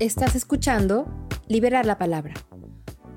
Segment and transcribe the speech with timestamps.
[0.00, 1.04] Estás escuchando
[1.46, 2.32] Liberar la Palabra,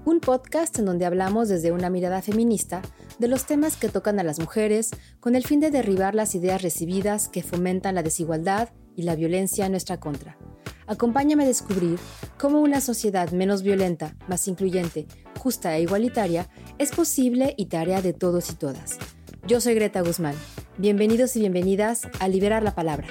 [0.04, 2.82] un podcast en donde hablamos desde una mirada feminista
[3.20, 4.92] de los temas que tocan a las mujeres
[5.22, 8.68] con el fin de derribar las ideas recibidas que fomentan la desigualdad
[8.98, 10.38] y la violencia en nuestra contra.
[10.86, 11.98] Acompáñame a descubrir
[12.38, 15.08] cómo una sociedad menos violenta, más incluyente,
[15.40, 18.98] justa e igualitaria es posible y tarea de todos y todas.
[19.48, 20.36] Yo soy Greta Guzmán.
[20.78, 23.08] Bienvenidos y bienvenidas a Liberar la Palabra.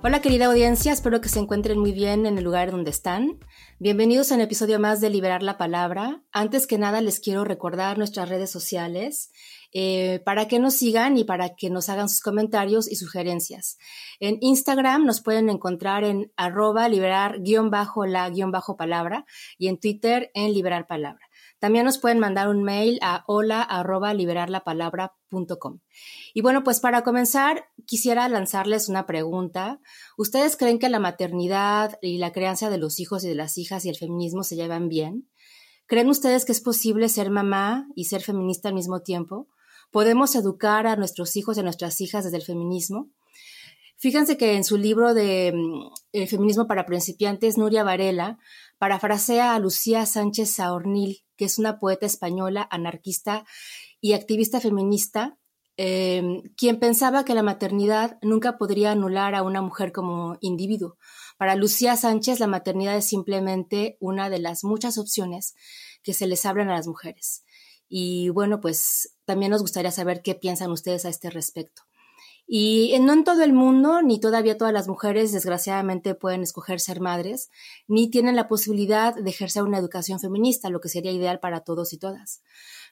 [0.00, 3.40] Hola querida audiencia, espero que se encuentren muy bien en el lugar donde están.
[3.80, 6.22] Bienvenidos a un episodio más de Liberar la Palabra.
[6.30, 9.32] Antes que nada les quiero recordar nuestras redes sociales
[9.72, 13.76] eh, para que nos sigan y para que nos hagan sus comentarios y sugerencias.
[14.20, 19.26] En Instagram nos pueden encontrar en arroba liberar guion bajo la guion bajo palabra
[19.58, 21.28] y en Twitter en liberar palabra.
[21.58, 24.14] También nos pueden mandar un mail a hola arroba.
[26.38, 29.80] Y bueno, pues para comenzar, quisiera lanzarles una pregunta.
[30.16, 33.84] ¿Ustedes creen que la maternidad y la crianza de los hijos y de las hijas
[33.84, 35.28] y el feminismo se llevan bien?
[35.86, 39.48] ¿Creen ustedes que es posible ser mamá y ser feminista al mismo tiempo?
[39.90, 43.10] ¿Podemos educar a nuestros hijos y a nuestras hijas desde el feminismo?
[43.96, 48.38] Fíjense que en su libro de mm, El feminismo para principiantes, Nuria Varela
[48.78, 53.44] parafrasea a Lucía Sánchez Saornil, que es una poeta española, anarquista
[54.00, 55.36] y activista feminista,
[55.78, 60.98] em, quien pensaba que la maternidad nunca podría anular a una mujer como individuo.
[61.38, 65.54] Para Lucía Sánchez, la maternidad es simplemente una de las muchas opciones
[66.02, 67.44] que se les abren a las mujeres.
[67.88, 71.82] Y bueno, pues también nos gustaría saber qué piensan ustedes a este respecto.
[72.50, 77.00] Y no en todo el mundo, ni todavía todas las mujeres, desgraciadamente, pueden escoger ser
[77.00, 77.50] madres,
[77.86, 81.92] ni tienen la posibilidad de ejercer una educación feminista, lo que sería ideal para todos
[81.92, 82.42] y todas.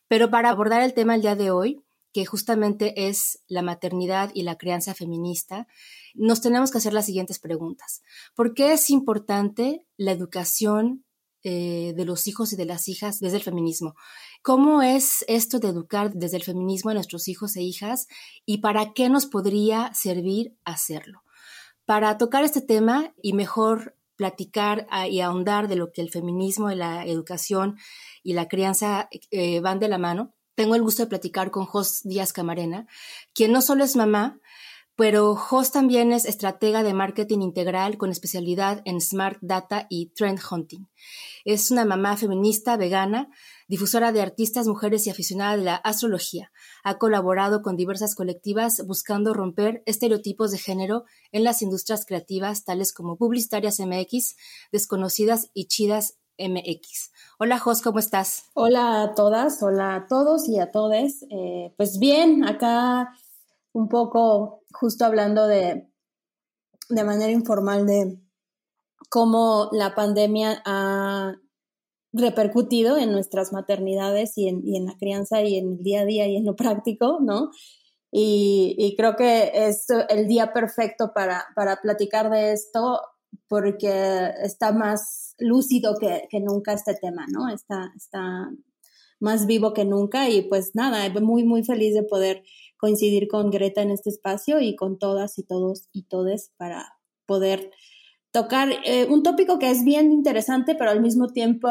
[0.09, 1.83] Pero para abordar el tema el día de hoy,
[2.17, 5.67] que justamente es la maternidad y la crianza feminista,
[6.15, 8.03] nos tenemos que hacer las siguientes preguntas.
[8.35, 11.05] ¿Por qué es importante la educación
[11.45, 13.95] eh, de los hijos y de las hijas desde el feminismo.
[14.43, 18.09] ¿Cómo es esto de educar desde el feminismo a nuestros hijos e hijas
[18.45, 21.23] y para qué nos podría servir hacerlo?
[21.85, 26.75] Para tocar este tema y mejor platicar y ahondar de lo que el feminismo y
[26.75, 27.77] la educación
[28.25, 32.03] y la crianza eh, van de la mano, tengo el gusto de platicar con Jos
[32.03, 32.89] Díaz Camarena,
[33.35, 34.41] quien no solo es mamá,
[34.97, 40.41] pero Jos también es estratega de marketing integral con especialidad en Smart Data y Trend
[40.51, 40.89] Hunting.
[41.45, 43.29] Es una mamá feminista, vegana,
[43.69, 46.51] difusora de artistas, mujeres y aficionada de la astrología.
[46.83, 52.95] Ha colaborado con diversas colectivas buscando romper estereotipos de género en las industrias creativas tales
[52.95, 54.37] como Publicitarias MX,
[54.73, 57.11] Desconocidas y Chidas MX.
[57.39, 58.45] Hola Jos, ¿cómo estás?
[58.55, 61.23] Hola a todas, hola a todos y a todes.
[61.29, 63.13] Eh, pues bien, acá
[63.73, 65.87] un poco justo hablando de,
[66.89, 68.19] de manera informal de
[69.11, 71.35] cómo la pandemia ha
[72.15, 76.05] repercutido en nuestras maternidades y en, y en, la crianza y en el día a
[76.07, 77.51] día y en lo práctico, ¿no?
[78.11, 83.03] Y, y creo que es el día perfecto para, para, platicar de esto
[83.47, 87.49] porque está más lúcido que, que, nunca este tema, ¿no?
[87.49, 88.51] Está, está
[89.21, 92.43] más vivo que nunca y pues nada, muy, muy feliz de poder
[92.77, 97.71] coincidir con Greta en este espacio y con todas y todos y todes para poder
[98.31, 101.69] tocar eh, un tópico que es bien interesante, pero al mismo tiempo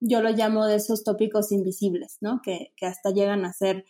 [0.00, 2.40] yo lo llamo de esos tópicos invisibles, ¿no?
[2.42, 3.84] Que, que hasta llegan a ser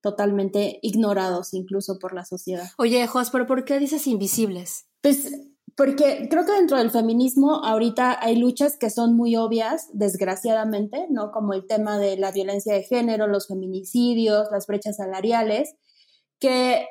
[0.00, 2.68] totalmente ignorados incluso por la sociedad.
[2.78, 4.86] Oye, Jos, pero ¿por qué dices invisibles?
[5.02, 5.32] Pues
[5.76, 11.30] porque creo que dentro del feminismo ahorita hay luchas que son muy obvias, desgraciadamente, ¿no?
[11.30, 15.74] Como el tema de la violencia de género, los feminicidios, las brechas salariales,
[16.40, 16.86] que eh,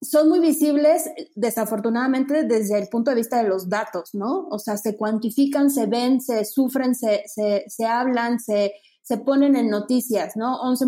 [0.00, 4.46] son muy visibles, desafortunadamente, desde el punto de vista de los datos, ¿no?
[4.50, 8.72] O sea, se cuantifican, se ven, se sufren, se, se, se hablan, se,
[9.02, 10.60] se ponen en noticias, ¿no?
[10.60, 10.84] 11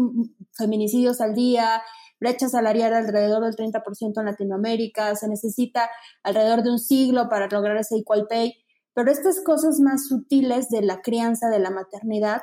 [0.52, 1.82] feminicidios al día,
[2.20, 5.90] brecha salarial alrededor del 30% en Latinoamérica, se necesita
[6.22, 8.54] alrededor de un siglo para lograr ese equal pay,
[8.94, 12.42] pero estas cosas más sutiles de la crianza, de la maternidad,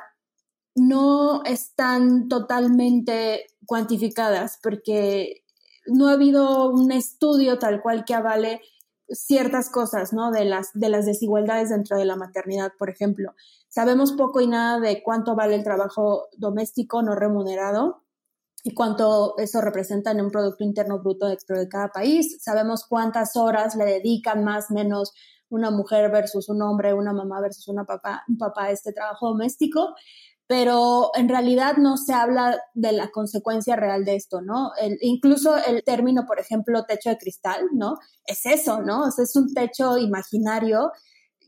[0.76, 5.44] no están totalmente cuantificadas porque
[5.86, 8.60] no ha habido un estudio tal cual que avale
[9.08, 10.30] ciertas cosas, ¿no?
[10.30, 13.34] De las, de las desigualdades dentro de la maternidad, por ejemplo.
[13.68, 18.03] Sabemos poco y nada de cuánto vale el trabajo doméstico no remunerado
[18.66, 22.38] y cuánto eso representa en un Producto Interno Bruto dentro de cada país.
[22.42, 25.12] Sabemos cuántas horas le dedican más o menos
[25.50, 29.28] una mujer versus un hombre, una mamá versus una papá, un papá a este trabajo
[29.28, 29.94] doméstico,
[30.46, 34.72] pero en realidad no se habla de la consecuencia real de esto, ¿no?
[35.02, 37.98] incluso el término, por ejemplo, techo de cristal, ¿no?
[38.26, 39.06] Es eso, ¿no?
[39.06, 40.90] es un techo imaginario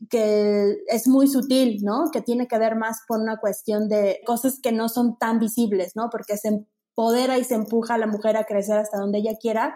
[0.09, 2.11] que es muy sutil, ¿no?
[2.11, 5.95] Que tiene que ver más por una cuestión de cosas que no son tan visibles,
[5.95, 6.09] ¿no?
[6.11, 6.67] Porque se
[6.97, 9.75] empodera y se empuja a la mujer a crecer hasta donde ella quiera,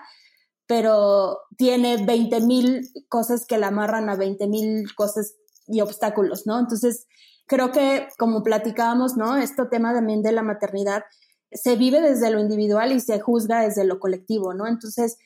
[0.65, 5.35] pero tiene 20 mil cosas que la amarran a 20 mil cosas
[5.67, 6.59] y obstáculos, ¿no?
[6.59, 7.07] Entonces,
[7.45, 9.37] creo que como platicábamos, ¿no?
[9.37, 11.03] Este tema también de la maternidad
[11.51, 14.65] se vive desde lo individual y se juzga desde lo colectivo, ¿no?
[14.65, 15.17] Entonces,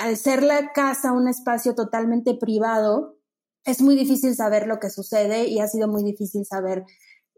[0.00, 3.16] al ser la casa un espacio totalmente privado,
[3.64, 6.84] es muy difícil saber lo que sucede y ha sido muy difícil saber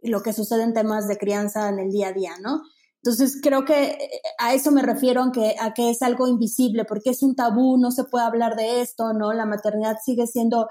[0.03, 2.61] lo que sucede en temas de crianza en el día a día, ¿no?
[3.05, 7.11] Entonces, creo que eh, a eso me refiero, aunque, a que es algo invisible, porque
[7.11, 9.35] es un tabú, no se puede hablar de esto, ¿no?
[9.35, 10.69] La maternidad sigue siendo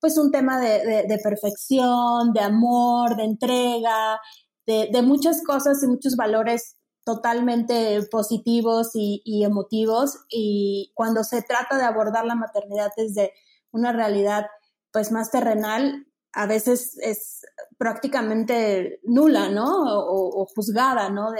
[0.00, 4.18] pues un tema de, perfección, de amor, de entrega,
[4.66, 10.24] de, muchas cosas y muchos valores totalmente positivos y, emotivos.
[10.30, 13.32] Y cuando se trata de abordar la maternidad desde
[13.72, 14.46] una realidad
[14.90, 17.46] pues más terrenal, a veces es
[17.78, 19.66] prácticamente nula, ¿no?
[19.66, 21.30] O, juzgada, ¿no?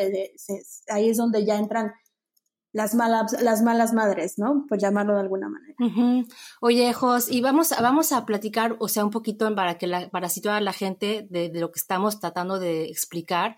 [0.89, 1.93] ahí es donde ya entran
[2.73, 4.67] las malas, las malas madres, ¿no?
[4.69, 6.27] Por llamarlo de alguna manera.
[6.61, 10.29] Oye, Jos, y vamos, vamos a platicar, o sea, un poquito para, que la, para
[10.29, 13.57] situar a la gente de, lo que estamos tratando de explicar.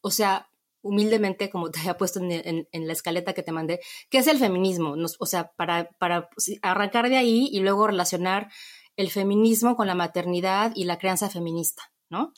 [0.00, 0.48] O sea,
[0.82, 3.80] humildemente, como te había puesto en, la escaleta que te mandé,
[4.10, 4.96] ¿qué es el feminismo?
[5.18, 6.28] o sea, para, para
[6.62, 8.50] arrancar de ahí y luego relacionar
[8.96, 12.32] el feminismo con la maternidad y la crianza feminista, ¿no?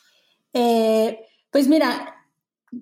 [0.52, 1.20] Eh,
[1.50, 2.26] pues mira,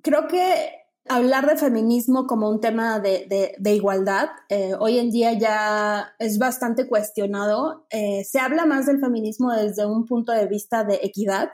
[0.03, 6.15] creo que hablar de feminismo como un tema de, igualdad eh, hoy en día ya
[6.19, 7.87] es bastante cuestionado.
[7.91, 11.51] Eh, se habla más del feminismo desde un punto de vista de equidad,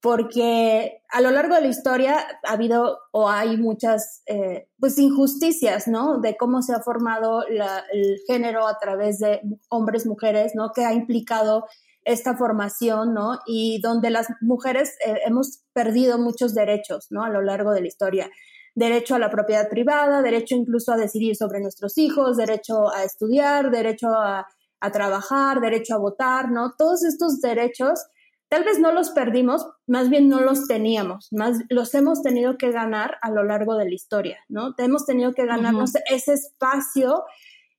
[0.00, 5.88] porque a lo largo de la historia ha habido o hay muchas eh, pues injusticias,
[5.88, 6.20] ¿no?
[6.20, 10.72] De cómo se ha formado el género a través de hombres, mujeres, ¿no?
[10.72, 11.66] Que ha implicado
[12.04, 13.38] esta formación, ¿no?
[13.46, 14.96] Y donde las mujeres
[15.26, 17.24] hemos perdido muchos derechos, ¿no?
[17.24, 18.30] A lo largo de la historia
[18.74, 23.70] derecho a la propiedad privada, derecho incluso a decidir sobre nuestros hijos, derecho a estudiar,
[23.70, 24.46] derecho a,
[24.92, 26.72] trabajar, derecho a votar, ¿no?
[26.78, 28.02] Todos estos derechos
[28.48, 32.72] tal vez no los perdimos, más bien no los teníamos, más los hemos tenido que
[32.72, 34.74] ganar a lo largo de la historia, ¿no?
[34.78, 37.24] Hemos tenido que ganarnos ese espacio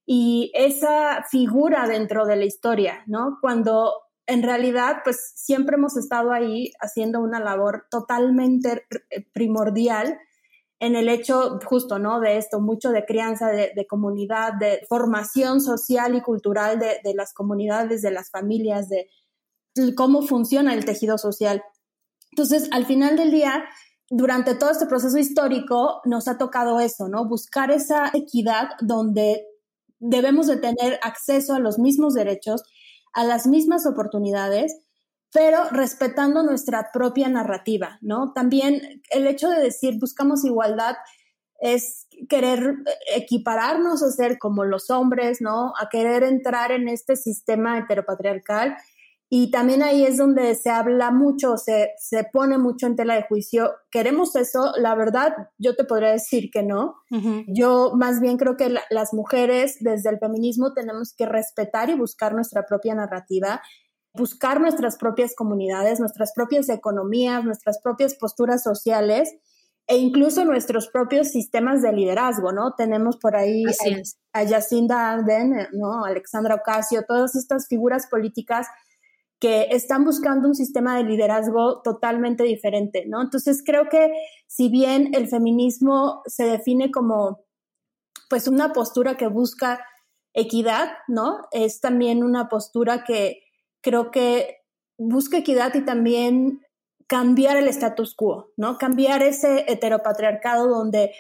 [0.06, 3.40] y esa figura dentro de la historia, ¿no?
[3.42, 3.94] Cuando
[4.28, 8.86] en realidad, pues siempre hemos estado ahí haciendo una labor totalmente
[9.34, 10.18] primordial
[10.82, 12.20] en el hecho justo, ¿no?
[12.20, 18.02] De esto, mucho de crianza, de, comunidad, de formación social y cultural de, las comunidades,
[18.02, 19.08] de las familias, de
[19.96, 21.64] cómo funciona el tejido social.
[22.32, 23.64] Entonces, al final del día,
[24.10, 27.28] durante todo este proceso histórico, nos ha tocado eso, ¿no?
[27.28, 29.46] Buscar esa equidad donde
[30.00, 32.64] debemos de tener acceso a los mismos derechos,
[33.14, 34.80] a las mismas oportunidades
[35.34, 38.34] pero respetando nuestra propia narrativa, ¿no?
[38.34, 40.96] También el hecho de decir buscamos igualdad
[41.62, 42.76] es querer
[43.16, 45.74] equipararnos a ser como los hombres, ¿no?
[45.80, 48.76] A querer entrar en este sistema heteropatriarcal.
[49.34, 53.24] Y también ahí es donde se habla mucho, se, se pone mucho en tela de
[53.24, 53.72] juicio.
[53.90, 54.74] ¿Queremos eso?
[54.76, 56.96] La verdad, yo te podría decir que no.
[57.48, 62.34] Yo más bien creo que las mujeres desde el feminismo tenemos que respetar y buscar
[62.34, 63.62] nuestra propia narrativa
[64.14, 69.34] buscar nuestras propias comunidades, nuestras propias economías, nuestras propias posturas sociales
[69.88, 72.76] e incluso nuestros propios sistemas de liderazgo, ¿no?
[72.76, 76.06] Tenemos por ahí a, a, Jacinda Arden, ¿no?
[76.06, 78.68] Alexandra Ocasio, todas estas figuras políticas
[79.40, 83.22] que están buscando un sistema de liderazgo totalmente diferente, ¿no?
[83.22, 84.12] Entonces creo que
[84.46, 87.40] si bien el feminismo se define como
[88.30, 89.84] pues una postura que busca
[90.34, 91.40] equidad, ¿no?
[91.52, 93.42] Es también una postura que
[93.82, 94.62] creo que
[94.98, 96.62] busca equidad y también
[97.08, 98.78] cambiar el status quo, ¿no?
[98.78, 101.12] Cambiar ese heteropatriarcado donde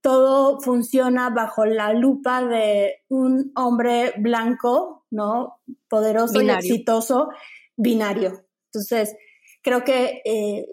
[0.00, 5.60] todo funciona bajo la lupa de un hombre blanco, ¿no?
[5.88, 7.28] Poderoso y exitoso,
[7.76, 8.44] binario.
[8.72, 9.14] Entonces,
[9.62, 10.66] creo que eh,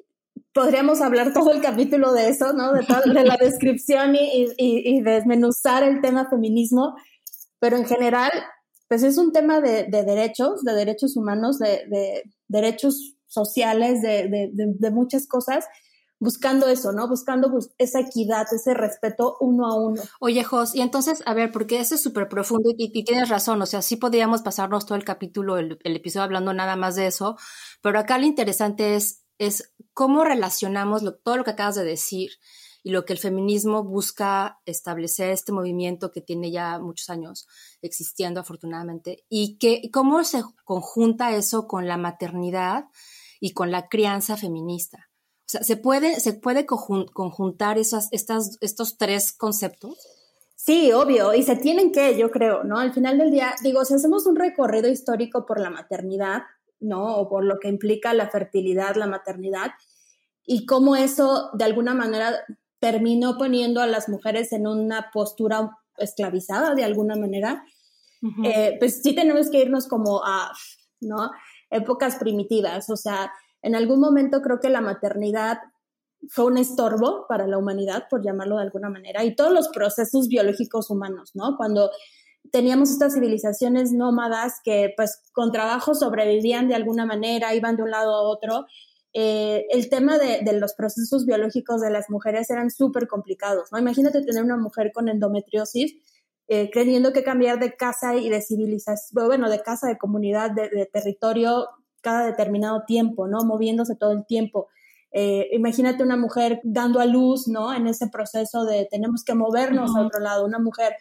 [0.53, 2.73] podríamos hablar todo el capítulo de eso, ¿no?
[2.73, 6.95] De, de la descripción y, y, y, desmenuzar el tema feminismo,
[7.59, 8.31] pero en general
[8.87, 15.65] pues es un tema de, derechos, de derechos humanos, de, derechos sociales, de, muchas cosas,
[16.19, 17.07] buscando eso, ¿no?
[17.07, 20.01] Buscando esa equidad, ese respeto uno a uno.
[20.19, 23.65] Oye, Jos, y entonces, a ver, porque eso es súper profundo y, tienes razón, o
[23.65, 27.37] sea, sí podríamos pasarnos todo el capítulo, el, episodio hablando nada más de eso,
[27.81, 32.31] pero acá lo interesante es es cómo relacionamos todo lo que acabas de decir
[32.85, 37.47] y lo que el feminismo busca establecer, este movimiento que tiene ya muchos años
[37.81, 42.85] existiendo afortunadamente, y que, cómo se conjunta eso con la maternidad
[43.39, 45.09] y con la crianza feminista.
[45.39, 49.97] O sea, ¿se puede, se puede conjuntar esas, estas, estos tres conceptos?
[50.53, 52.77] Sí, obvio, y se tienen que, yo creo, ¿no?
[52.77, 56.43] Al final del día, digo, si hacemos un recorrido histórico por la maternidad,
[56.79, 57.15] ¿no?
[57.15, 59.71] O por lo que implica la fertilidad, la maternidad,
[60.45, 62.45] y cómo eso de alguna manera
[62.79, 67.65] terminó poniendo a las mujeres en una postura esclavizada de alguna manera,
[68.43, 70.51] eh, pues sí tenemos que irnos como a,
[70.99, 71.31] ¿no?
[71.69, 75.59] Épocas primitivas, o sea, en algún momento creo que la maternidad
[76.29, 80.27] fue un estorbo para la humanidad, por llamarlo de alguna manera, y todos los procesos
[80.27, 81.55] biológicos humanos, ¿no?
[81.57, 81.91] Cuando
[82.51, 87.91] teníamos estas civilizaciones nómadas que pues con trabajo sobrevivían de alguna manera, iban de un
[87.91, 88.65] lado a otro,
[89.17, 93.79] eh, el tema de, los procesos biológicos de las mujeres eran súper complicados, ¿no?
[93.79, 95.95] Imagínate tener una mujer con endometriosis,
[96.49, 100.89] eh, creyendo que cambiar de casa y de civilización, bueno, de casa, de comunidad, de,
[100.91, 101.69] territorio
[102.01, 103.45] cada determinado tiempo, ¿no?
[103.45, 104.67] Moviéndose todo el tiempo.
[105.13, 107.73] Eh, imagínate una mujer dando a luz, ¿no?
[107.73, 110.93] En ese proceso de tenemos que movernos a otro lado, una mujer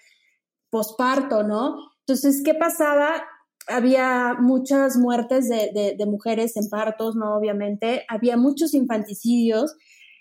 [0.71, 1.79] posparto, ¿no?
[2.07, 3.25] Entonces, ¿qué pasaba?
[3.67, 7.37] Había muchas muertes de, mujeres en partos, ¿no?
[7.37, 9.75] Obviamente, había muchos infanticidios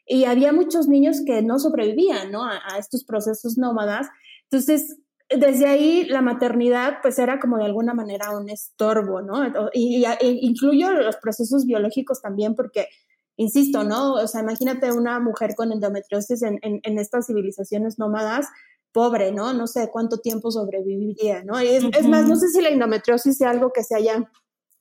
[0.05, 2.45] y había muchos niños que no sobrevivían, ¿no?
[2.45, 4.07] A, estos procesos nómadas.
[4.43, 4.97] Entonces,
[5.29, 9.43] desde ahí la maternidad pues era como de alguna manera un estorbo, ¿no?
[9.73, 12.87] Y, e incluyo los procesos biológicos también porque,
[13.35, 14.13] insisto, ¿no?
[14.13, 18.47] O sea, imagínate una mujer con endometriosis en, en estas civilizaciones nómadas,
[18.93, 19.53] pobre, ¿no?
[19.53, 21.59] No sé cuánto tiempo sobreviviría, ¿no?
[21.59, 24.29] Es, es, más, no sé si la endometriosis sea algo que se haya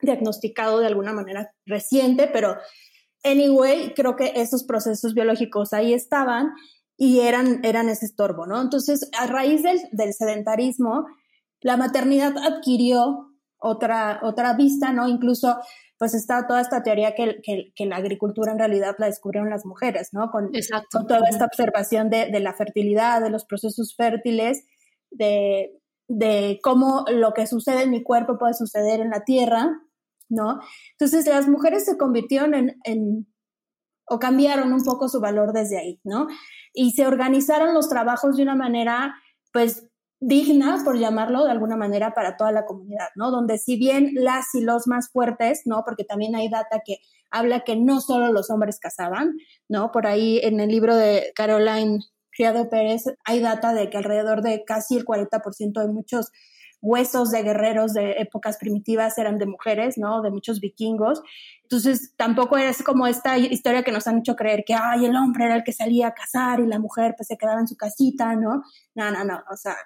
[0.01, 2.57] diagnosticado de alguna manera reciente, pero
[3.25, 6.53] anyway, creo que esos procesos biológicos ahí estaban
[6.97, 8.61] y eran, eran ese estorbo, ¿no?
[8.61, 11.07] Entonces, a raíz del, del sedentarismo,
[11.61, 13.29] la maternidad adquirió
[13.59, 15.09] otra, otra vista, ¿no?
[15.09, 15.57] Incluso
[16.03, 17.41] pues está toda esta teoría que,
[17.77, 20.33] que, la agricultura en realidad la descubrieron las mujeres, ¿no?
[20.33, 20.51] Con,
[20.91, 24.65] con toda esta observación de, de, la fertilidad, de los procesos fértiles,
[25.13, 29.81] de, de, cómo lo que sucede en mi cuerpo puede suceder en la tierra,
[30.29, 30.59] ¿no?
[30.99, 33.29] Entonces las mujeres se convirtieron en, en
[34.09, 36.27] o cambiaron un poco su valor desde ahí, ¿no?
[36.73, 39.15] Y se organizaron los trabajos de una manera,
[39.53, 39.89] pues,
[40.23, 43.33] digna, por llamarlo de alguna manera, para toda la comunidad, ¿no?
[43.33, 45.83] Donde si bien las y los más fuertes, ¿no?
[45.85, 46.99] Porque también hay data que
[47.31, 49.37] habla que no solo los hombres cazaban,
[49.69, 49.91] ¿no?
[49.91, 51.99] Por ahí en el libro de Caroline
[52.31, 56.31] Criado Pérez hay data de que alrededor de casi el 40% de muchos
[56.83, 60.21] huesos de guerreros de épocas primitivas eran de mujeres, ¿no?
[60.21, 61.23] De muchos vikingos.
[61.63, 65.47] Entonces, tampoco es como esta historia que nos han hecho creer que, ay, el hombre
[65.47, 68.35] era el que salía a cazar y la mujer pues se quedaba en su casita,
[68.35, 68.65] ¿no?
[68.95, 69.43] No, no, no.
[69.51, 69.77] O sea,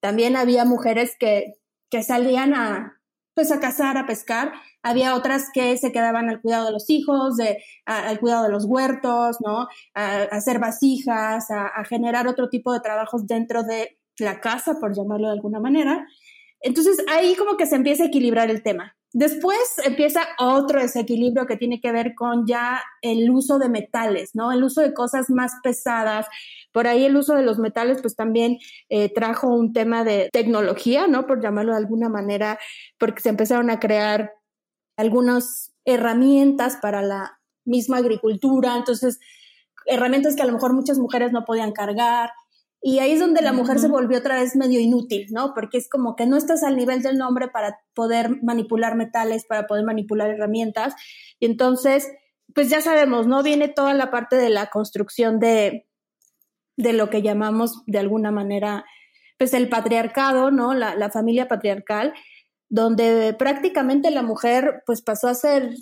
[0.00, 1.54] también había mujeres que,
[1.90, 2.98] que salían a,
[3.34, 4.52] pues a cazar, a pescar.
[4.82, 8.64] Había otras que se quedaban al cuidado de los hijos, de, al cuidado de los
[8.64, 9.68] huertos, ¿no?
[9.94, 14.96] A, hacer vasijas, a, a, generar otro tipo de trabajos dentro de la casa, por
[14.96, 16.06] llamarlo de alguna manera.
[16.60, 18.96] Entonces ahí como que se empieza a equilibrar el tema.
[19.12, 24.52] Después empieza otro desequilibrio que tiene que ver con ya el uso de metales, ¿no?
[24.52, 26.26] El uso de cosas más pesadas.
[26.72, 28.58] Por ahí el uso de los metales, pues también
[28.90, 31.26] eh, trajo un tema de tecnología, ¿no?
[31.26, 32.58] Por llamarlo de alguna manera,
[32.98, 34.32] porque se empezaron a crear
[34.98, 38.76] algunas herramientas para la misma agricultura.
[38.76, 39.20] Entonces,
[39.86, 42.30] herramientas que a lo mejor muchas mujeres no podían cargar.
[42.80, 45.52] Y ahí es donde la mujer se volvió otra vez medio inútil, ¿no?
[45.52, 49.66] Porque es como que no estás al nivel del nombre para poder manipular metales, para
[49.66, 50.94] poder manipular herramientas.
[51.40, 52.08] Y entonces,
[52.54, 53.42] pues ya sabemos, ¿no?
[53.42, 55.88] Viene toda la parte de la construcción de,
[56.76, 58.84] de lo que llamamos de alguna manera,
[59.38, 60.72] pues el patriarcado, ¿no?
[60.72, 62.14] La, la familia patriarcal,
[62.68, 65.74] donde prácticamente la mujer pues pasó a ser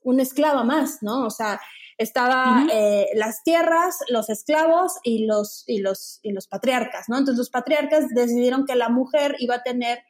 [0.00, 1.24] una esclava más, ¿no?
[1.24, 1.60] O sea,
[2.02, 7.18] estaba eh, las tierras, los esclavos y los, y, los, y los patriarcas, ¿no?
[7.18, 10.00] Entonces los patriarcas decidieron que la mujer iba a tener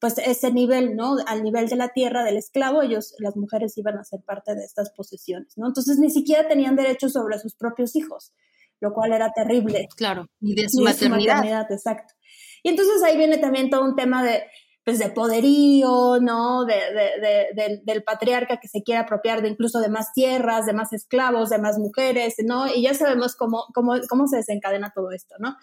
[0.00, 1.16] pues ese nivel, ¿no?
[1.26, 4.64] Al nivel de la tierra del esclavo, ellos, las mujeres iban a ser parte de
[4.64, 5.68] estas posesiones, ¿no?
[5.68, 8.32] Entonces ni siquiera tenían derecho sobre sus propios hijos,
[8.80, 9.86] lo cual era terrible.
[9.96, 11.70] Claro, y de su, maternidad.
[11.70, 12.14] Exacto.
[12.64, 14.42] Y entonces ahí viene también todo un tema de,
[14.84, 16.64] pues de poderío, ¿no?
[16.64, 21.50] De, del patriarca que se quiere apropiar de incluso de más tierras, de más esclavos,
[21.50, 22.66] de más mujeres, ¿no?
[22.66, 25.56] Y ya sabemos cómo, cómo, cómo se desencadena todo esto, ¿no?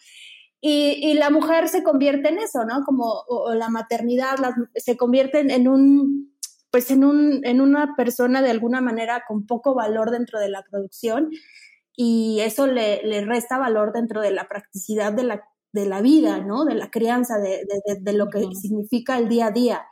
[0.61, 2.83] Y, y la mujer se convierte en eso, ¿no?
[2.85, 3.23] Como
[3.53, 4.37] la maternidad
[4.75, 6.33] se convierte en un,
[6.71, 10.63] pues en, un, en una persona de alguna manera con poco valor dentro de la
[10.69, 11.29] producción
[11.95, 16.39] y eso le, le resta valor dentro de la practicidad de la, de la vida,
[16.39, 16.65] ¿no?
[16.65, 17.65] De la crianza, de,
[17.99, 19.85] de, lo que significa el día a día.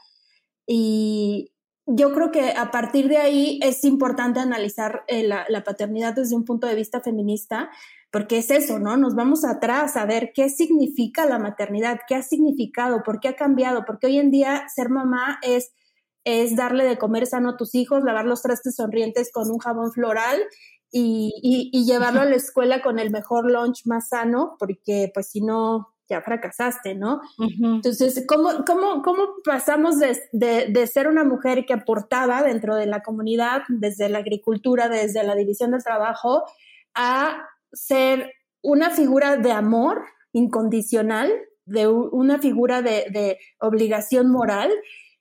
[0.66, 1.52] Y
[1.86, 6.36] yo creo que a partir de ahí es importante analizar eh, la, la, paternidad desde
[6.36, 7.70] un punto de vista feminista,
[8.12, 8.98] porque es eso, ¿no?
[8.98, 13.36] Nos vamos atrás a ver qué significa la maternidad, qué ha significado, por qué ha
[13.36, 15.72] cambiado, porque hoy en día ser mamá es
[16.28, 19.94] es darle de comer sano a tus hijos, lavar los trastes sonrientes con un jabón
[19.94, 20.38] floral
[20.92, 25.42] y, y, llevarlo a la escuela con el mejor lunch más sano, porque pues si
[25.42, 27.20] no, ya fracasaste, ¿no?
[27.38, 32.86] Entonces, ¿cómo, cómo, cómo pasamos de, de, de, ser una mujer que aportaba dentro de
[32.86, 36.46] la comunidad, desde la agricultura, desde la división del trabajo,
[36.94, 41.32] a ser una figura de amor incondicional,
[41.66, 44.72] de una figura de, de obligación moral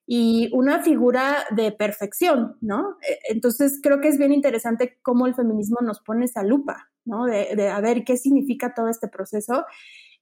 [0.07, 2.97] y una figura de perfección, ¿no?
[3.03, 7.25] E, entonces creo que es bien interesante cómo el feminismo nos pone esa lupa, ¿no?
[7.25, 9.65] De, de a ver qué significa todo este proceso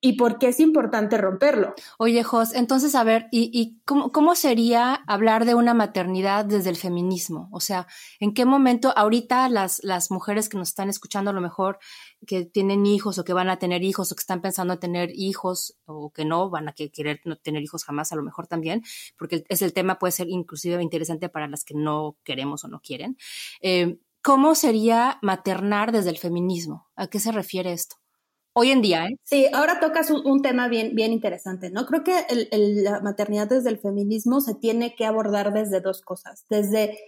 [0.04, 1.74] y por qué es importante romperlo.
[1.96, 7.48] Oye, Jos, entonces, a ver, ¿y, cómo, sería hablar de una maternidad desde el feminismo?
[7.52, 7.86] O sea,
[8.20, 11.78] ¿en qué momento ahorita las, las mujeres que nos están escuchando a lo mejor
[12.26, 15.10] que tienen hijos o que van a tener hijos o que están pensando en tener
[15.14, 18.82] hijos o que no van a querer no tener hijos jamás, a lo mejor también,
[19.16, 22.80] porque es el tema puede ser inclusive interesante para las que no queremos o no
[22.80, 23.16] quieren.
[23.62, 26.90] Eh, ¿Cómo sería maternar desde el feminismo?
[26.94, 28.03] ¿A qué se refiere esto?
[28.54, 29.06] Hoy en día.
[29.06, 29.18] ¿eh?
[29.22, 31.84] Sí, ahora tocas un, tema bien, bien interesante, ¿no?
[31.86, 32.14] Creo que
[32.50, 36.98] la maternidad desde el feminismo se tiene que abordar desde dos cosas, desde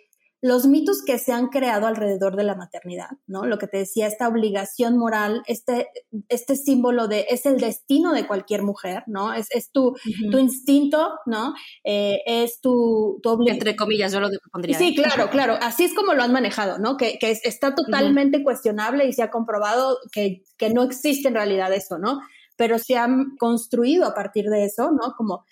[0.42, 3.46] los mitos que se han creado alrededor de la maternidad, ¿no?
[3.46, 5.88] Lo que te decía, esta obligación moral, este,
[6.28, 9.32] este símbolo de, es el destino de cualquier mujer, ¿no?
[9.32, 9.96] Es, es tu,
[10.30, 11.54] tu instinto, ¿no?
[11.84, 13.56] Eh, es tu, tu obligación.
[13.56, 14.78] Entre comillas, yo lo pondría.
[14.78, 15.56] Sí, claro, claro.
[15.62, 16.96] Así es como lo han manejado, ¿no?
[16.96, 21.72] Que, que está totalmente cuestionable y se ha comprobado que, que no existe en realidad
[21.72, 22.20] eso, ¿no?
[22.56, 25.14] Pero se han construido a partir de eso, ¿no?
[25.16, 25.44] Como,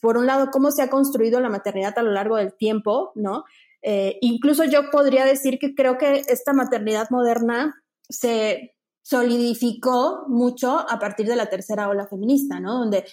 [0.00, 3.44] por un lado, cómo se ha construido la maternidad a lo largo del tiempo, ¿no?
[3.82, 10.98] Eh, incluso yo podría decir que creo que esta maternidad moderna se solidificó mucho a
[10.98, 12.78] partir de la tercera ola feminista, ¿no?
[12.78, 13.04] Donde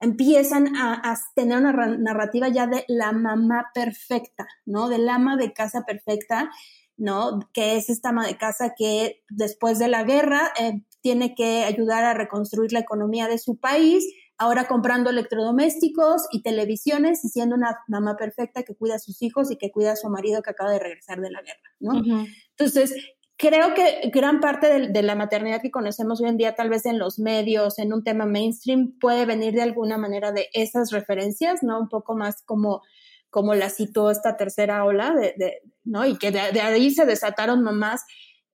[0.00, 4.88] empiezan a, tener una narrativa ya de la mamá perfecta, ¿no?
[4.88, 6.50] Del ama de casa perfecta,
[6.96, 7.38] ¿no?
[7.52, 12.04] Que es esta ama de casa que después de la guerra eh, tiene que ayudar
[12.04, 14.04] a reconstruir la economía de su país
[14.38, 19.50] ahora comprando electrodomésticos y televisiones y siendo una mamá perfecta que cuida a sus hijos
[19.50, 22.26] y que cuida a su marido que acaba de regresar de la guerra, ¿no?
[22.56, 22.94] Entonces,
[23.36, 26.98] creo que gran parte de, la maternidad que conocemos hoy en día, tal vez en
[26.98, 31.80] los medios, en un tema mainstream, puede venir de alguna manera de esas referencias, ¿no?
[31.80, 32.82] Un poco más como
[33.30, 36.04] como la citó esta tercera ola, de, ¿no?
[36.04, 38.04] Y que de, de ahí se desataron mamás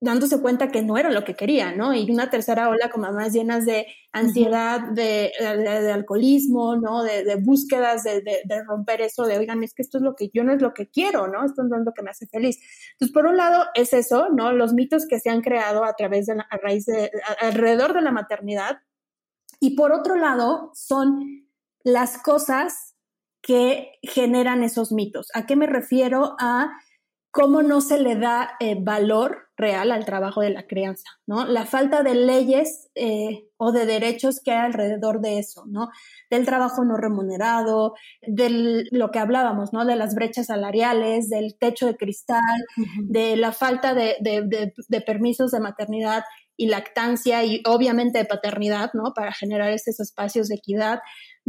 [0.01, 1.93] dándose cuenta que no era lo que quería, ¿no?
[1.93, 7.03] Y una tercera ola con mamás llenas de ansiedad, de, de, alcoholismo, ¿no?
[7.03, 8.23] De, búsquedas de,
[8.65, 10.89] romper eso, de, oigan, es que esto es lo que yo no es lo que
[10.89, 11.45] quiero, ¿no?
[11.45, 12.59] Esto no es lo que me hace feliz.
[12.93, 14.53] Entonces, por un lado, es eso, ¿no?
[14.53, 18.01] Los mitos que se han creado a través de, la, a raíz de, alrededor de
[18.01, 18.79] la maternidad.
[19.59, 21.45] Y por otro lado, son
[21.83, 22.95] las cosas
[23.41, 25.27] que generan esos mitos.
[25.33, 26.35] ¿A qué me refiero?
[26.39, 26.71] A
[27.31, 31.45] cómo no se le da eh, valor real al trabajo de la crianza, ¿no?
[31.45, 35.89] La falta de leyes eh, o de derechos que hay alrededor de eso, ¿no?
[36.29, 39.85] Del trabajo no remunerado, de lo que hablábamos, ¿no?
[39.85, 42.65] De las brechas salariales, del techo de cristal,
[43.03, 46.23] de la falta de, de, permisos de maternidad
[46.55, 49.13] y lactancia y obviamente de paternidad, ¿no?
[49.13, 50.99] Para generar esos espacios de equidad,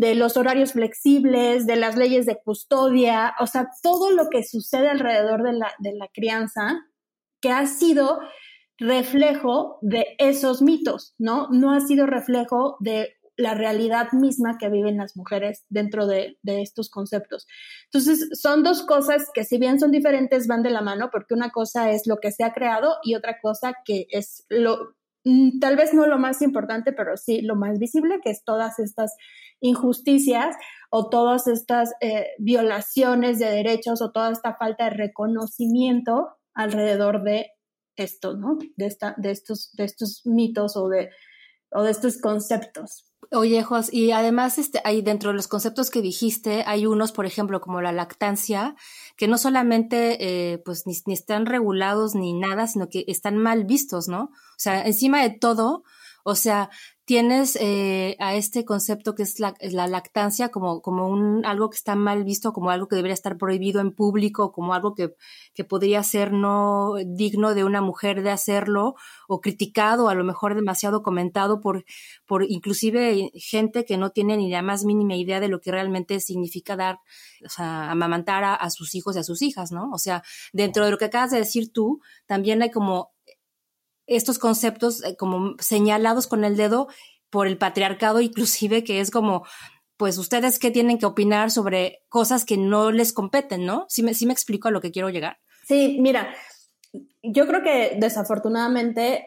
[0.01, 4.89] de los horarios flexibles, de las leyes de custodia, o sea, todo lo que sucede
[4.89, 6.87] alrededor de la, de la crianza,
[7.43, 8.19] que ha sido
[8.79, 11.49] reflejo de esos mitos, ¿no?
[11.51, 16.63] No ha sido reflejo de la realidad misma que viven las mujeres dentro de, de,
[16.63, 17.47] estos conceptos.
[17.93, 21.51] Entonces, son dos cosas que si bien son diferentes, van de la mano, porque una
[21.51, 24.95] cosa es lo que se ha creado y otra cosa que es lo,
[25.61, 29.15] tal vez no lo más importante, pero sí lo más visible, que es todas estas
[29.61, 30.57] injusticias
[30.91, 37.51] o todas estas eh, violaciones de derechos o toda esta falta de reconocimiento alrededor de
[37.97, 38.59] esto, ¿no?
[38.77, 41.11] De, esta, de, estos, de estos mitos o de,
[41.71, 43.10] o de estos conceptos.
[43.33, 47.27] Oye, Jos, y además este, hay dentro de los conceptos que dijiste, hay unos, por
[47.27, 48.75] ejemplo, como la lactancia,
[49.17, 50.17] que no solamente
[50.53, 54.25] eh, pues ni, están regulados ni nada, sino que están mal vistos, ¿no?
[54.25, 55.85] O sea, encima de todo,
[56.25, 56.71] O sea,
[57.11, 59.57] tienes eh, a este concepto que es la,
[59.89, 63.81] lactancia como, como un, algo que está mal visto, como algo que debería estar prohibido
[63.81, 65.17] en público, como algo que,
[65.53, 68.95] que podría ser no digno de una mujer de hacerlo,
[69.27, 71.85] o criticado, a lo mejor demasiado comentado por,
[72.27, 76.21] por inclusive gente que no tiene ni la más mínima idea de lo que realmente
[76.21, 77.01] significa dar,
[77.45, 79.91] o sea, amamantar a, a sus hijos y a sus hijas, ¿no?
[79.91, 83.11] O sea, dentro de lo que acabas de decir tú, también hay como
[84.11, 86.89] estos conceptos eh, como señalados con el dedo
[87.31, 89.47] por el patriarcado, inclusive que es como,
[89.97, 93.87] pues ustedes qué tienen que opinar sobre cosas que no les competen, ¿no?
[93.89, 95.39] Sí me, sí me explico a lo que quiero llegar.
[95.67, 96.35] Sí, mira,
[97.23, 99.25] yo creo que desafortunadamente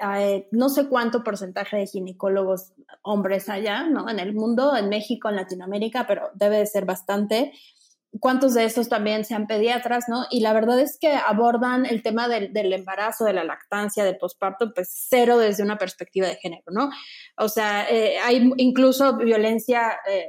[0.51, 4.09] no sé cuánto porcentaje de ginecólogos hombres allá, ¿no?
[4.09, 7.53] En el mundo, en México, en Latinoamérica, pero debe de ser bastante
[8.19, 10.25] cuántos de estos también sean pediatras, ¿no?
[10.29, 14.73] Y la verdad es que abordan el tema del, embarazo, de la lactancia, del posparto,
[14.73, 16.89] pues cero desde una perspectiva de género, ¿no?
[17.37, 20.27] O sea, eh, hay incluso violencia eh,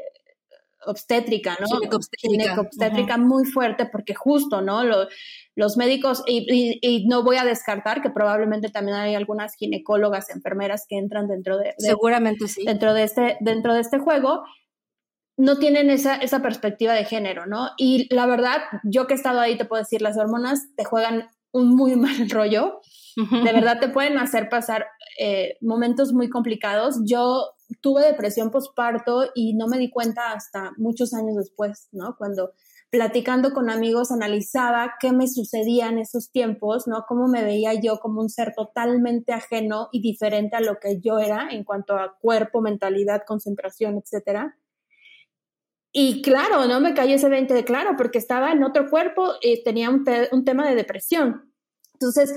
[0.87, 1.67] obstétrica, ¿no?
[2.61, 4.83] Obstétrica muy fuerte porque justo, ¿no?
[5.57, 10.97] los médicos, y, no voy a descartar que probablemente también hay algunas ginecólogas, enfermeras que
[10.97, 12.65] entran dentro de, de seguramente sí.
[12.65, 14.43] Dentro de este, dentro de este juego,
[15.37, 17.71] no tienen esa, esa perspectiva de género, ¿no?
[17.77, 21.29] Y la verdad, yo que he estado ahí te puedo decir, las hormonas te juegan
[21.53, 22.81] un muy mal rollo.
[23.17, 24.87] De verdad te pueden hacer pasar
[25.21, 26.97] eh, momentos muy complicados.
[27.07, 32.17] Yo tuve depresión postparto y no me di cuenta hasta muchos años después, ¿no?
[32.19, 32.51] Cuando
[32.91, 37.05] platicando con amigos analizaba qué me sucedía en esos tiempos, ¿no?
[37.09, 41.19] Cómo me veía yo como un ser totalmente ajeno y diferente a lo que yo
[41.19, 44.57] era en cuanto a cuerpo, mentalidad, concentración, etcétera.
[45.97, 49.63] Y claro, no me cayó ese 20 de claro, porque estaba en otro cuerpo y
[49.63, 50.05] tenía un,
[50.45, 51.55] tema de depresión.
[51.93, 52.35] Entonces,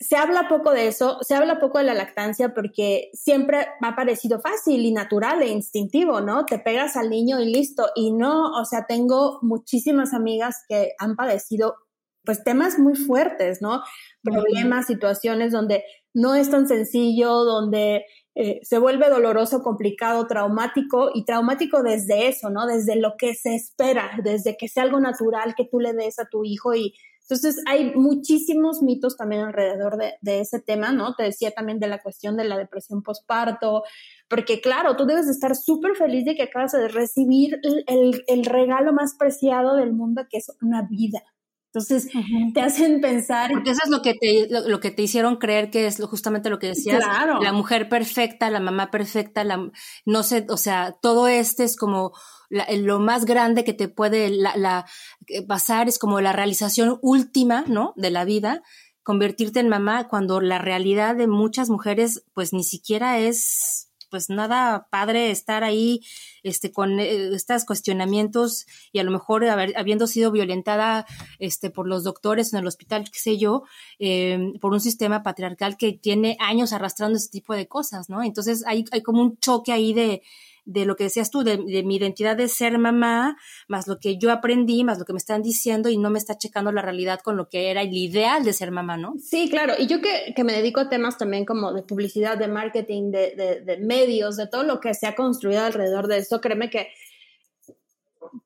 [0.00, 3.94] se habla poco de eso, se habla poco de la lactancia porque siempre me ha
[3.94, 6.46] parecido fácil y natural e instintivo, ¿no?
[6.46, 7.86] Te pegas al niño y listo.
[7.94, 11.76] Y no, o sea, tengo muchísimas amigas que han padecido
[12.24, 13.82] pues temas muy fuertes, ¿no?
[14.24, 21.24] Problemas, situaciones donde no es tan sencillo, donde eh, se vuelve doloroso, complicado, traumático y
[21.24, 22.66] traumático desde eso, ¿no?
[22.66, 26.26] Desde lo que se espera, desde que sea algo natural que tú le des a
[26.26, 26.94] tu hijo y
[27.30, 31.14] entonces hay muchísimos mitos también alrededor de, ese tema, ¿no?
[31.14, 33.84] Te decía también de la cuestión de la depresión postparto,
[34.28, 38.92] porque claro, tú debes estar súper feliz de que acabas de recibir el, el regalo
[38.92, 41.22] más preciado del mundo, que es una vida,
[41.72, 42.08] entonces,
[42.52, 43.52] te hacen pensar.
[43.52, 46.58] Porque eso es lo que te, lo, que te hicieron creer que es justamente lo
[46.58, 46.98] que decías.
[46.98, 47.40] Claro.
[47.40, 49.70] La mujer perfecta, la mamá perfecta, la,
[50.04, 52.12] no sé, o sea, todo este es como
[52.50, 54.84] lo más grande que te puede la,
[55.28, 57.92] eh, pasar, es como la realización última, ¿no?
[57.94, 58.62] De la vida,
[59.04, 64.88] convertirte en mamá cuando la realidad de muchas mujeres, pues ni siquiera es pues nada
[64.90, 66.00] padre estar ahí
[66.42, 71.06] este, con eh, estos cuestionamientos y a lo mejor habiendo sido violentada
[71.38, 73.64] este, por los doctores en el hospital, qué sé yo,
[73.98, 78.22] eh, por un sistema patriarcal que tiene años arrastrando ese tipo de cosas, ¿no?
[78.22, 80.22] Entonces hay, hay como un choque ahí de,
[80.64, 83.36] de lo que decías tú, de, mi identidad de ser mamá,
[83.68, 86.36] más lo que yo aprendí, más lo que me están diciendo y no me está
[86.38, 89.14] checando la realidad con lo que era el ideal de ser mamá, ¿no?
[89.18, 89.74] Sí, claro.
[89.78, 93.34] Y yo que, que me dedico a temas también como de publicidad, de marketing, de,
[93.34, 96.88] de, de medios, de todo lo que se ha construido alrededor de eso, créeme que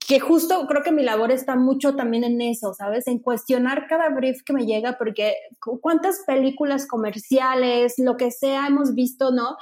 [0.07, 3.07] que justo creo que mi labor está mucho también en eso, ¿sabes?
[3.07, 5.35] En cuestionar cada brief que me llega, porque
[5.81, 9.57] cuántas películas comerciales, lo que sea, hemos visto, ¿no?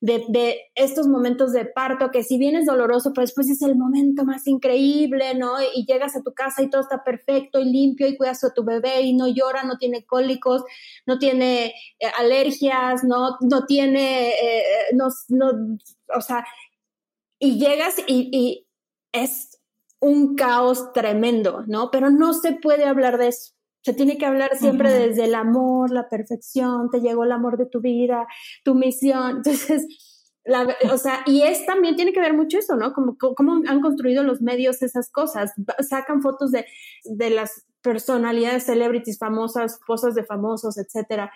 [0.00, 4.24] de, estos momentos de parto, que si bien es doloroso, pero después es el momento
[4.24, 5.54] más increíble, ¿no?
[5.74, 8.64] Y llegas a tu casa y todo está perfecto y limpio y cuidas a tu
[8.64, 10.62] bebé y no llora, no tiene cólicos,
[11.06, 14.64] no tiene eh, alergias, no, no tiene, eh,
[14.94, 15.78] no, no,
[16.14, 16.44] o sea,
[17.40, 18.66] y llegas y
[19.12, 19.57] es
[20.00, 21.90] un caos tremendo, ¿no?
[21.90, 23.52] Pero no se puede hablar de eso.
[23.82, 27.66] Se tiene que hablar siempre desde el amor, la perfección, te llegó el amor de
[27.66, 28.26] tu vida,
[28.64, 29.36] tu misión.
[29.38, 29.86] Entonces,
[30.44, 32.92] la, o sea, y es también tiene que ver mucho eso, ¿no?
[32.92, 35.52] Como, cómo han construido los medios esas cosas.
[35.88, 36.66] Sacan fotos de,
[37.04, 41.30] de las personalidades celebrities famosas, esposas de famosos, etcétera.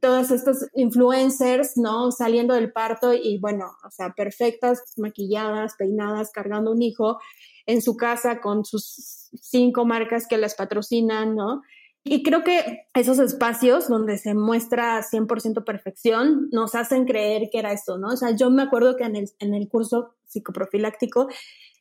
[0.00, 2.12] Todas estas influencers, ¿no?
[2.12, 7.18] Saliendo del parto y bueno, o sea, perfectas, maquilladas, peinadas, cargando un hijo
[7.66, 11.62] en su casa con sus cinco marcas que las patrocinan, ¿no?
[12.02, 17.72] Y creo que esos espacios donde se muestra 100% perfección nos hacen creer que era
[17.72, 18.08] eso, ¿no?
[18.08, 21.28] O sea, yo me acuerdo que en el, en el curso psicoprofiláctico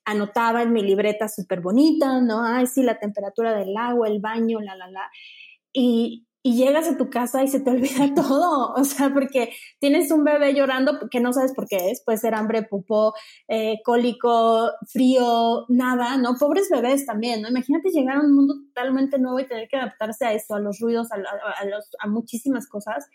[0.04, 2.44] anotaba en mi libreta súper bonita, ¿no?
[2.44, 5.10] Ay, sí, la temperatura del agua, el baño, la, la, la.
[5.72, 10.10] Y, y llegas a tu casa y se te olvida todo, o sea, porque tienes
[10.10, 13.14] un bebé llorando que no sabes por qué es, puede ser hambre, pupó,
[13.48, 16.34] eh, cólico, frío, nada, ¿no?
[16.40, 17.50] Pobres bebés también, ¿no?
[17.50, 20.80] Imagínate llegar a un mundo totalmente nuevo y tener que adaptarse a eso, a los
[20.80, 21.18] ruidos, a,
[22.00, 23.08] a muchísimas cosas.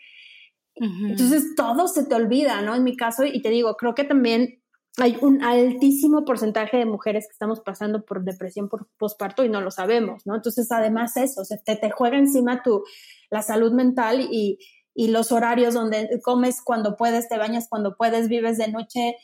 [0.75, 2.73] Entonces todo se te olvida, ¿no?
[2.73, 4.61] En mi caso, y te digo, creo que también
[4.97, 9.61] hay un altísimo porcentaje de mujeres que estamos pasando por depresión por posparto y no
[9.61, 10.35] lo sabemos, ¿no?
[10.35, 12.83] Entonces, además eso, se te, juega encima tu,
[13.29, 14.59] la salud mental y,
[14.93, 19.15] y los horarios donde comes cuando puedes, te bañas cuando puedes, vives de noche,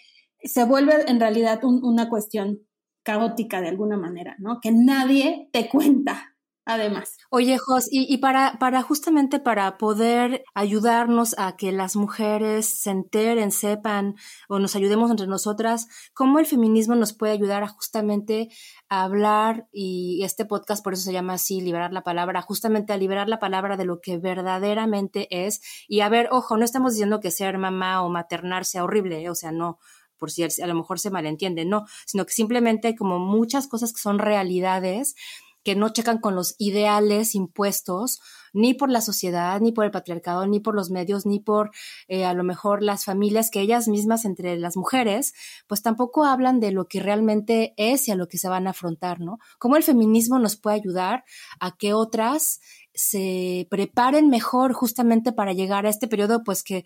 [0.44, 2.60] se vuelve en realidad una cuestión
[3.04, 4.60] caótica de alguna manera, ¿no?
[4.62, 6.31] Que nadie te cuenta,
[6.66, 7.18] además.
[7.30, 13.52] Oye, Jos, y, para, para justamente para poder ayudarnos a que las mujeres se enteren,
[13.52, 14.16] sepan
[14.48, 18.50] o nos ayudemos entre nosotras, ¿cómo el feminismo nos puede ayudar a justamente
[18.90, 22.98] a hablar, y este podcast por eso se llama así, liberar la palabra, justamente a
[22.98, 25.62] liberar la palabra de lo que verdaderamente es?
[25.88, 29.36] Y a ver, ojo, no estamos diciendo que ser mamá o maternar sea horrible, o
[29.36, 29.80] sea, no
[30.22, 34.00] por si a lo mejor se malentiende, no, sino que simplemente como muchas cosas que
[34.00, 35.16] son realidades,
[35.64, 38.20] que no checan con los ideales impuestos
[38.54, 41.72] ni por la sociedad, ni por el patriarcado, ni por los medios, ni por
[42.08, 45.34] eh, a lo mejor las familias que ellas mismas entre las mujeres,
[45.68, 48.72] pues tampoco hablan de lo que realmente es y a lo que se van a
[48.72, 49.38] afrontar, ¿no?
[49.58, 51.24] Cómo el feminismo nos puede ayudar
[51.60, 52.60] a que otras
[52.94, 56.84] se preparen mejor justamente para llegar a este periodo, pues que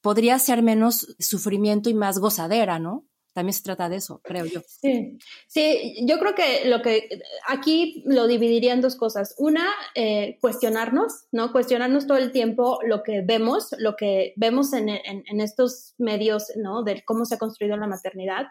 [0.00, 3.06] podría ser menos sufrimiento y más gozadera, ¿no?
[3.34, 4.62] También se trata de eso, creo yo.
[4.66, 5.18] Sí,
[5.48, 9.34] sí, yo creo que lo que aquí lo dividiría en dos cosas.
[9.38, 11.50] Una, eh, cuestionarnos, ¿no?
[11.50, 16.84] Cuestionarnos todo el tiempo lo que vemos, lo que vemos en, en, estos medios, ¿no?
[16.84, 18.46] De cómo se ha construido la maternidad.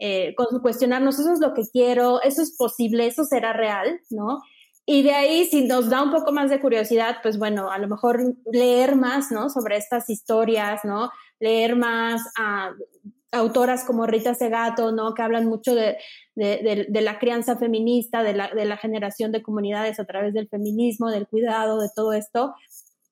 [0.00, 4.40] Eh, cuestionarnos, eso es lo que quiero, eso es posible, eso será real, ¿no?
[4.84, 7.86] Y de ahí, si nos da un poco más de curiosidad, pues bueno, a lo
[7.86, 8.20] mejor
[8.52, 9.48] leer más, ¿no?
[9.48, 11.10] Sobre estas historias, ¿no?
[11.38, 12.72] Leer más, a
[13.34, 15.14] autoras como Rita Segato, ¿no?
[15.14, 15.96] Que hablan mucho de,
[16.34, 21.88] la crianza feminista, de la, generación de comunidades a través del feminismo, del cuidado, de
[21.94, 22.54] todo esto.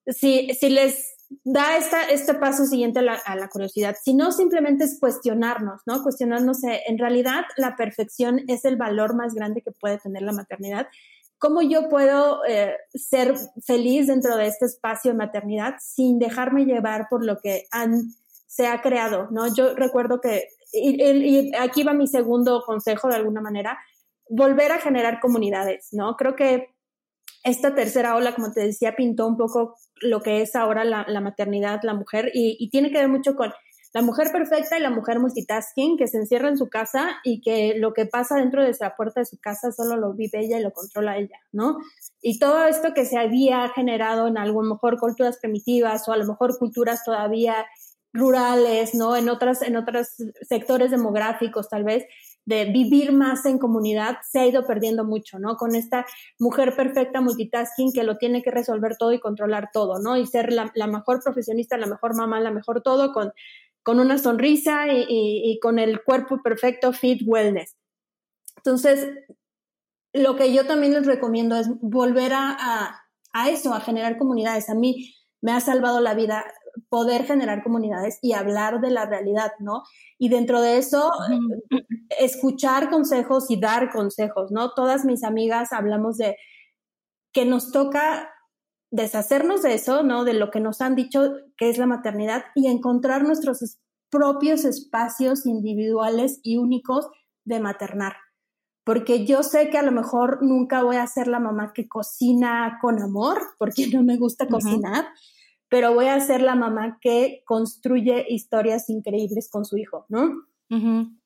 [0.06, 1.12] Si, si les
[1.44, 6.02] da esta, este paso siguiente a la, curiosidad, si no simplemente es cuestionarnos, ¿no?
[6.02, 10.32] Cuestionarnos, eh, en realidad la perfección es el valor más grande que puede tener la
[10.32, 10.88] maternidad.
[11.38, 13.34] ¿Cómo yo puedo eh, ser
[13.66, 18.12] feliz dentro de este espacio de maternidad sin dejarme llevar por lo que han
[18.52, 19.46] se ha creado, ¿no?
[19.54, 23.78] Yo recuerdo que, y, aquí va mi segundo consejo de alguna manera,
[24.28, 26.16] volver a generar comunidades, ¿no?
[26.16, 26.66] Creo que
[27.44, 31.80] esta tercera ola, como te decía, pintó un poco lo que es ahora la, maternidad,
[31.82, 33.54] la mujer, y, tiene que ver mucho con
[33.94, 37.74] la mujer perfecta y la mujer multitasking, que se encierra en su casa y que
[37.78, 40.62] lo que pasa dentro de la puerta de su casa solo lo vive ella y
[40.62, 41.78] lo controla ella, ¿no?
[42.20, 46.26] Y todo esto que se había generado en algo mejor culturas primitivas o a lo
[46.26, 47.66] mejor culturas todavía
[48.12, 49.16] rurales, ¿no?
[49.16, 50.08] En otras, en otros
[50.42, 52.06] sectores demográficos, tal vez,
[52.44, 55.56] de vivir más en comunidad, se ha ido perdiendo mucho, ¿no?
[55.56, 56.04] Con esta
[56.38, 60.16] mujer perfecta multitasking que lo tiene que resolver todo y controlar todo, ¿no?
[60.16, 63.32] Y ser la, mejor profesionista, la mejor mamá, la mejor todo, con,
[63.82, 67.76] con una sonrisa y, con el cuerpo perfecto, fit, wellness.
[68.56, 69.08] Entonces,
[70.12, 74.68] lo que yo también les recomiendo es volver a, a eso, a generar comunidades.
[74.68, 76.44] A mí me ha salvado la vida
[76.88, 79.82] poder generar comunidades y hablar de la realidad, ¿no?
[80.18, 81.10] Y dentro de eso,
[82.18, 84.72] escuchar consejos y dar consejos, ¿no?
[84.72, 86.36] Todas mis amigas hablamos de
[87.32, 88.30] que nos toca
[88.90, 90.24] deshacernos de eso, ¿no?
[90.24, 93.78] De lo que nos han dicho que es la maternidad y encontrar nuestros
[94.10, 97.08] propios espacios individuales y únicos
[97.44, 98.16] de maternar.
[98.84, 102.78] Porque yo sé que a lo mejor nunca voy a ser la mamá que cocina
[102.82, 105.06] con amor, porque no me gusta cocinar,
[105.72, 110.44] pero voy a ser la mamá que construye historias increíbles con su hijo, ¿no?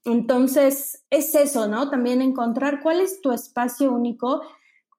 [0.05, 1.91] Entonces, es eso, ¿no?
[1.91, 4.43] También encontrar cuál es tu espacio único,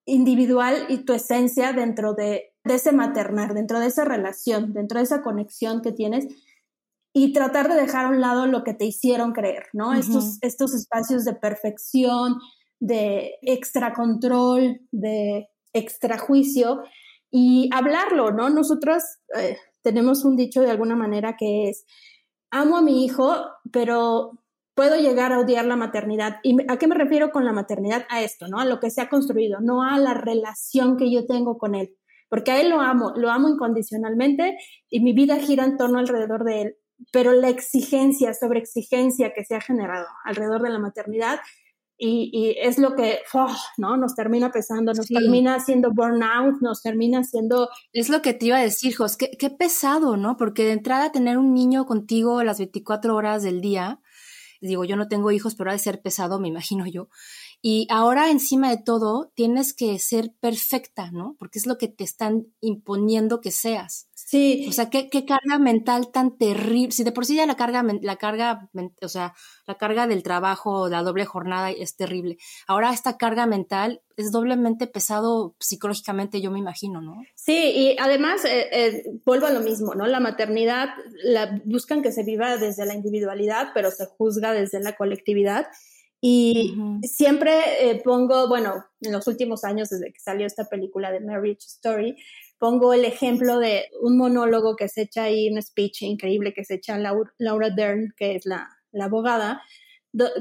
[0.04, 5.22] individual y tu esencia dentro de, ese maternar, dentro de esa relación, dentro de esa
[5.22, 6.28] conexión que tienes
[7.14, 9.94] y tratar de dejar a un lado lo que te hicieron creer, ¿no?
[9.94, 12.36] estos, estos espacios de perfección,
[12.82, 16.82] de extra control, de extra juicio
[17.32, 18.50] y hablarlo, ¿no?
[18.50, 19.04] Nosotros
[19.38, 21.86] eh, tenemos un dicho de alguna manera que es,
[22.52, 23.36] amo a mi hijo,
[23.72, 24.40] pero
[24.78, 26.38] puedo llegar a odiar la maternidad.
[26.44, 28.06] ¿Y a qué me refiero con la maternidad?
[28.10, 28.60] A esto, ¿no?
[28.60, 31.96] A lo que se ha construido, no a la relación que yo tengo con él.
[32.30, 34.58] Porque a él lo amo, lo amo incondicionalmente
[34.90, 36.76] y mi vida gira en torno alrededor de él.
[37.12, 41.40] Pero la exigencia sobre exigencia que se ha generado alrededor de la maternidad
[42.00, 43.20] y, es lo que
[43.78, 43.98] ¿no?
[43.98, 47.70] nos termina pesando, nos termina haciendo burnout, nos termina haciendo...
[47.92, 50.38] Es lo que te iba a decir, Jos, qué, qué pesado, ¿no?
[50.38, 54.00] Porque de entrada tener un niño contigo las 24 horas del día,
[54.62, 57.10] digo, yo no tengo hijos, pero ha de ser pesado, me imagino yo.
[57.62, 61.36] Y ahora encima de todo tienes que ser perfecta, ¿no?
[61.39, 64.08] Porque es lo que te están imponiendo que seas.
[64.13, 64.65] Sí.
[64.67, 66.91] O sea, qué, qué carga mental tan terrible.
[66.91, 68.70] Si de por sí ya la carga, la carga,
[69.02, 69.34] o sea,
[69.65, 72.38] la carga del trabajo, la doble jornada es terrible.
[72.67, 77.24] Ahora esta carga mental es doblemente pesado psicológicamente, yo me imagino, ¿no?
[77.36, 80.08] Sí, y además eh, eh, vuelvo a lo mismo, ¿no?
[80.08, 80.89] La maternidad
[81.24, 85.67] la buscan que se viva desde la individualidad, pero se juzga desde la colectividad.
[86.20, 91.20] Y siempre eh, pongo, bueno, en los últimos años, desde que salió esta película de
[91.20, 92.18] Marriage Story,
[92.58, 96.76] pongo el ejemplo de un monólogo que se echa ahí, un speech increíble que se
[96.76, 99.62] echa Laura, Dern, que es la, la abogada,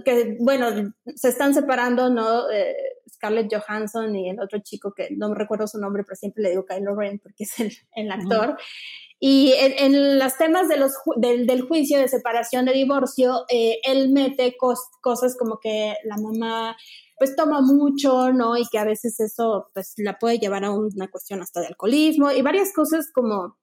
[0.05, 2.51] que, bueno, se están separando, ¿no?
[2.51, 2.75] Eh,
[3.09, 6.65] Scarlett Johansson y el otro chico que no recuerdo su nombre, pero siempre le digo
[6.67, 8.57] Kylo Ren porque es el, el actor.
[9.19, 14.13] Y en, los temas de los, del, del, juicio de separación de divorcio, eh, él
[14.13, 14.57] mete
[15.01, 16.77] cosas como que la mamá
[17.19, 18.59] pues toma mucho, ¿no?
[18.59, 22.31] Y que a veces eso pues la puede llevar a una cuestión hasta de alcoholismo
[22.31, 23.57] y varias cosas como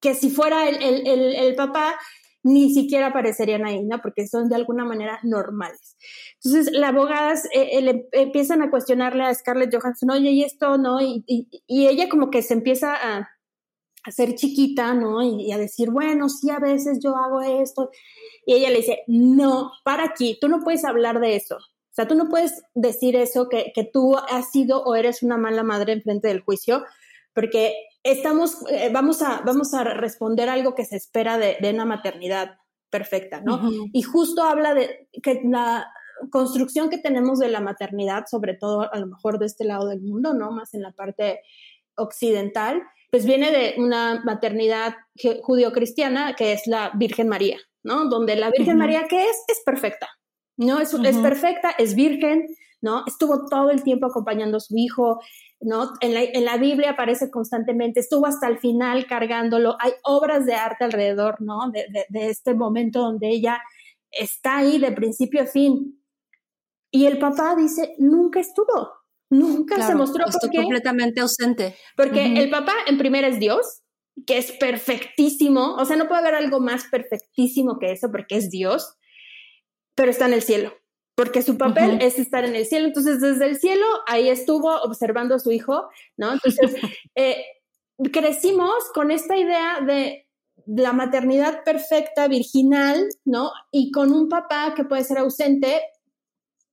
[0.00, 1.98] que si fuera el, el, el, el papá
[2.42, 4.00] ni siquiera aparecerían ahí, ¿no?
[4.00, 5.96] Porque son de alguna manera normales.
[6.42, 11.00] Entonces, las abogadas eh, eh, empiezan a cuestionarle a Scarlett Johansson, oye, ¿y esto no?
[11.00, 13.28] Y, y, y ella como que se empieza a,
[14.04, 15.22] a ser chiquita, ¿no?
[15.22, 17.90] Y, a decir, bueno, sí, a veces yo hago esto.
[18.46, 21.56] Y ella le dice, no, para aquí, tú no puedes hablar de eso.
[21.56, 25.36] O sea, tú no puedes decir eso, que, que tú has sido o eres una
[25.36, 26.84] mala madre en frente del juicio,
[27.34, 31.84] porque estamos, eh, vamos, a, vamos a responder algo que se espera de, de una
[31.84, 32.58] maternidad
[32.90, 33.70] perfecta, ¿no?
[33.92, 35.86] Y justo habla de que la
[36.30, 40.00] construcción que tenemos de la maternidad, sobre todo a lo mejor de este lado del
[40.00, 40.50] mundo, ¿no?
[40.50, 41.40] Más en la parte
[41.96, 44.94] occidental, pues viene de una maternidad
[45.42, 48.08] judío-cristiana que es la Virgen María, ¿no?
[48.08, 49.44] Donde la Virgen María, ¿qué es?
[49.48, 50.08] Es perfecta,
[50.56, 50.80] ¿no?
[50.80, 52.46] Es, es, perfecta, es virgen,
[52.80, 53.04] ¿no?
[53.06, 55.20] Estuvo todo el tiempo acompañando a su hijo,
[55.60, 55.92] ¿no?
[56.00, 60.54] En la, en la, Biblia aparece constantemente, estuvo hasta el final cargándolo, hay obras de
[60.54, 61.70] arte alrededor, ¿no?
[61.70, 63.60] De, de, de este momento donde ella
[64.10, 66.02] está ahí de principio a fin.
[66.90, 68.98] Y el papá dice, nunca estuvo,
[69.30, 71.76] Nunca se mostró porque, completamente ausente.
[71.96, 73.82] Porque el papá en primera es Dios,
[74.26, 78.50] que es perfectísimo, o sea, no puede haber algo más perfectísimo que eso porque es
[78.50, 78.96] Dios,
[79.94, 80.72] pero está en el cielo,
[81.18, 82.86] porque su papel es estar en el cielo.
[82.86, 86.34] Entonces, desde el cielo, ahí estuvo observando a su hijo, ¿no?
[86.34, 86.76] Entonces,
[87.16, 87.44] eh,
[88.12, 90.28] crecimos con esta idea de
[90.64, 93.50] la maternidad perfecta, virginal, ¿no?
[93.72, 95.82] Y con un papá que puede ser ausente,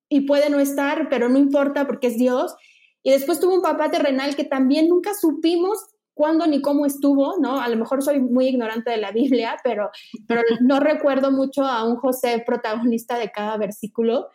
[0.09, 2.55] y puede no estar, pero no importa porque es Dios.
[3.01, 5.79] Y después tuvo un papá terrenal que también nunca supimos
[6.15, 7.59] cuándo ni cómo estuvo, ¿no?
[7.59, 9.91] A lo mejor soy muy ignorante de la Biblia, pero,
[10.27, 14.29] pero no recuerdo mucho a un José protagonista de cada versículo.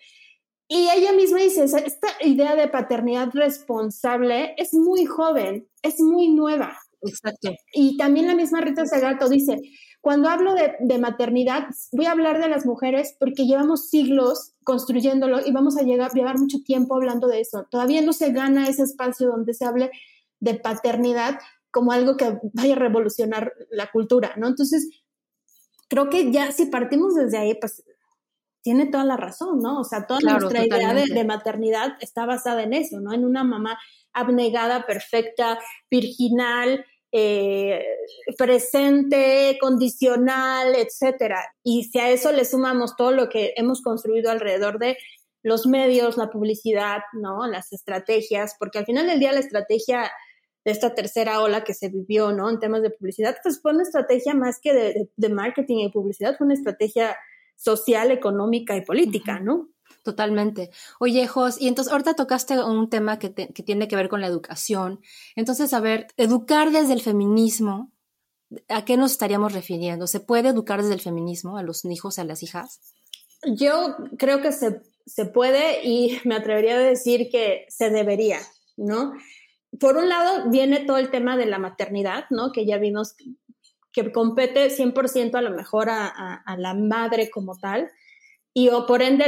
[0.68, 6.78] Y ella misma dice, esta idea de paternidad responsable es muy joven, es muy nueva.
[7.02, 7.50] Exacto.
[7.72, 9.60] Y también la misma Rita Segato dice,
[10.00, 15.50] cuando hablo de, maternidad, voy a hablar de las mujeres porque llevamos siglos construyéndolo y
[15.50, 17.66] vamos a llegar, llevar mucho tiempo hablando de eso.
[17.70, 19.90] Todavía no se gana ese espacio donde se hable
[20.38, 21.38] de paternidad
[21.70, 24.48] como algo que vaya a revolucionar la cultura, ¿no?
[24.48, 24.88] Entonces,
[25.88, 27.83] creo que ya si partimos desde ahí, pues
[28.62, 29.80] tiene toda la razón, ¿no?
[29.80, 33.12] O sea, toda nuestra idea de, de, maternidad está basada en eso, ¿no?
[33.12, 33.78] En una mamá
[34.12, 35.59] abnegada, perfecta,
[35.90, 37.85] virginal, eh,
[38.38, 41.44] presente, condicional, etcétera.
[41.64, 44.96] Y si a eso le sumamos todo lo que hemos construido alrededor de
[45.42, 47.46] los medios, la publicidad, ¿no?
[47.46, 50.11] Las estrategias, porque al final del día la estrategia
[50.64, 52.51] de esta tercera ola que se vivió, ¿no?
[52.51, 56.46] En temas de publicidad, pues fue una estrategia más que de, marketing y publicidad, fue
[56.46, 57.16] una estrategia
[57.57, 59.68] social, económica y política, ¿no?
[60.03, 60.70] Totalmente.
[60.99, 64.27] Oye, Jos, y entonces ahorita tocaste un tema que, que, tiene que ver con la
[64.27, 65.01] educación.
[65.37, 67.92] Entonces, a ver, educar desde el feminismo,
[68.68, 70.07] ¿a qué nos estaríamos refiriendo?
[70.07, 72.81] ¿Se puede educar desde el feminismo a los hijos, a las hijas?
[73.44, 78.38] Yo creo que se, se puede y me atrevería a decir que se debería,
[78.77, 79.13] ¿no?
[79.79, 82.52] Por un lado viene todo el tema de la maternidad, ¿no?
[82.52, 83.14] Que ya vimos
[83.92, 87.90] que compete 100% a lo mejor a, a la madre como tal
[88.52, 89.27] y o por ende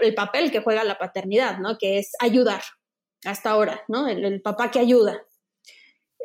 [0.00, 1.76] el, papel que juega la paternidad, ¿no?
[1.78, 2.62] Que es ayudar
[3.24, 4.08] hasta ahora, ¿no?
[4.08, 5.22] El, papá que ayuda.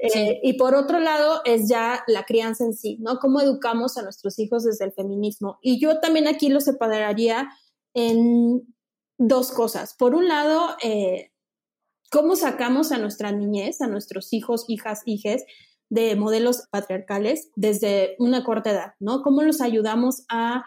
[0.01, 3.19] Eh, y por otro lado es ya la crianza en sí, ¿no?
[3.19, 5.59] Cómo educamos a nuestros hijos desde el feminismo.
[5.61, 7.49] Y yo también aquí lo separaría
[7.93, 8.73] en
[9.17, 9.93] dos cosas.
[9.93, 11.31] Por un lado, eh,
[12.13, 15.43] cómo sacamos a nuestra niñez, a nuestros hijos, hijas, hijes,
[15.89, 19.23] de modelos patriarcales desde una corta edad, ¿no?
[19.23, 20.63] ¿Cómo los ayudamos a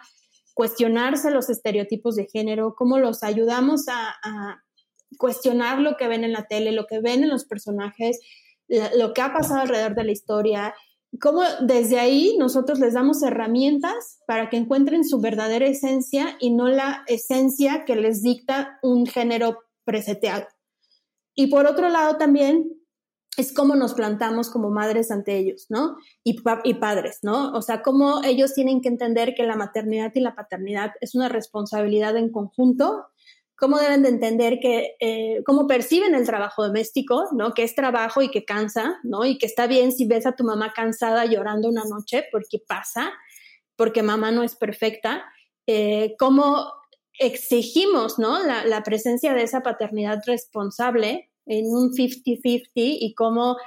[0.53, 2.75] cuestionarse los estereotipos de género?
[2.77, 4.61] ¿Cómo los ayudamos a,
[5.17, 8.19] cuestionar lo que ven en la tele, lo que ven en los personajes,
[8.67, 10.75] lo que ha pasado alrededor de la historia?
[11.21, 16.67] cómo desde ahí nosotros les damos herramientas para que encuentren su verdadera esencia y no
[16.67, 20.45] la esencia que les dicta un género preseteado.
[21.37, 22.69] Y por otro lado también
[23.37, 25.95] es cómo nos plantamos como madres ante ellos, ¿no?
[26.23, 27.53] Y, y, padres, ¿no?
[27.53, 31.29] O sea, cómo ellos tienen que entender que la maternidad y la paternidad es una
[31.29, 33.05] responsabilidad en conjunto
[33.57, 37.53] cómo deben de entender que, eh, cómo perciben el trabajo doméstico, ¿no?
[37.53, 39.25] Que es trabajo y que cansa, ¿no?
[39.25, 43.11] Y que está bien si ves a tu mamá cansada llorando una noche, porque pasa,
[43.75, 45.25] porque mamá no es perfecta.
[45.65, 46.71] Eh, cómo
[47.19, 48.43] exigimos, ¿no?
[48.43, 53.57] La, presencia de esa paternidad responsable en un 50-50 y cómo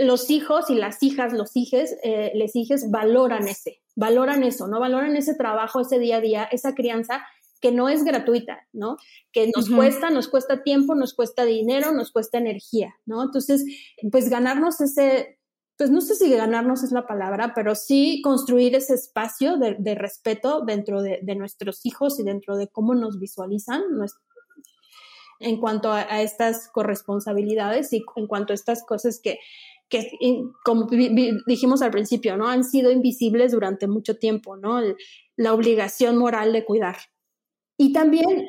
[0.00, 4.80] los hijos y las hijas, los hijes, eh, les hijes valoran ese, valoran eso, ¿no?
[4.80, 7.24] Valoran ese trabajo, ese día a día, esa crianza
[7.60, 8.98] que no es gratuita, ¿no?
[9.32, 13.22] Que nos cuesta, nos cuesta tiempo, nos cuesta dinero, nos cuesta energía, ¿no?
[13.22, 13.64] Entonces,
[14.12, 15.38] pues ganarnos ese,
[15.76, 20.60] pues no sé si ganarnos es la palabra, pero sí construir ese espacio de, respeto
[20.60, 23.82] dentro de, nuestros hijos y dentro de cómo nos visualizan
[25.40, 29.40] en cuanto a, estas corresponsabilidades y en cuanto a estas cosas que,
[29.88, 30.10] que
[30.64, 30.86] como
[31.46, 32.48] dijimos al principio, ¿no?
[32.48, 34.80] Han sido invisibles durante mucho tiempo, ¿no?
[35.36, 36.96] la obligación moral de cuidar,
[37.76, 38.46] y también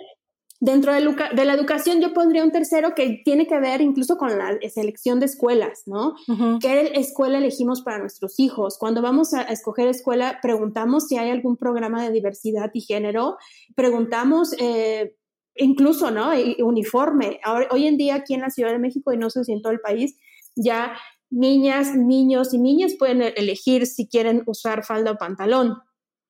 [0.60, 1.02] dentro de,
[1.46, 5.26] la educación yo pondría un tercero que tiene que ver incluso con la selección de
[5.26, 6.16] escuelas, ¿no?
[6.60, 8.78] ¿Qué escuela elegimos para nuestros hijos?
[8.78, 13.38] Cuando vamos a, escoger escuela, preguntamos si hay algún programa de diversidad y género,
[13.76, 14.54] preguntamos...
[14.60, 15.16] Eh,
[15.58, 16.32] incluso, ¿no?
[16.60, 17.40] Uniforme.
[17.42, 19.62] Ahora, hoy en día aquí en la Ciudad de México y no sé si en
[19.62, 20.18] todo el país,
[20.54, 20.98] ya
[21.30, 25.78] niñas, niños y niñas pueden elegir si quieren usar falda o pantalón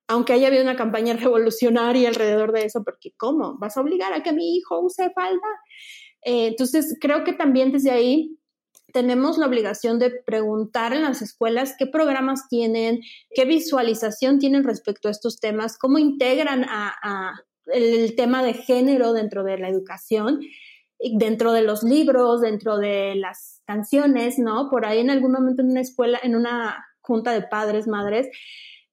[0.08, 3.58] aunque haya habido una campaña revolucionaria alrededor de eso, porque ¿cómo?
[3.60, 5.48] ¿Vas a obligar a que mi hijo use falda?
[6.24, 8.38] Eh, entonces, creo que también desde ahí
[8.96, 13.02] tenemos la obligación de preguntar en las escuelas qué programas tienen,
[13.32, 16.66] qué visualización tienen respecto a estos temas, cómo integran
[17.68, 20.40] el tema de género dentro de la educación,
[20.98, 24.70] dentro de los libros, dentro de las canciones, ¿no?
[24.70, 28.30] Por ahí en algún momento en una escuela, en una junta de padres, madres,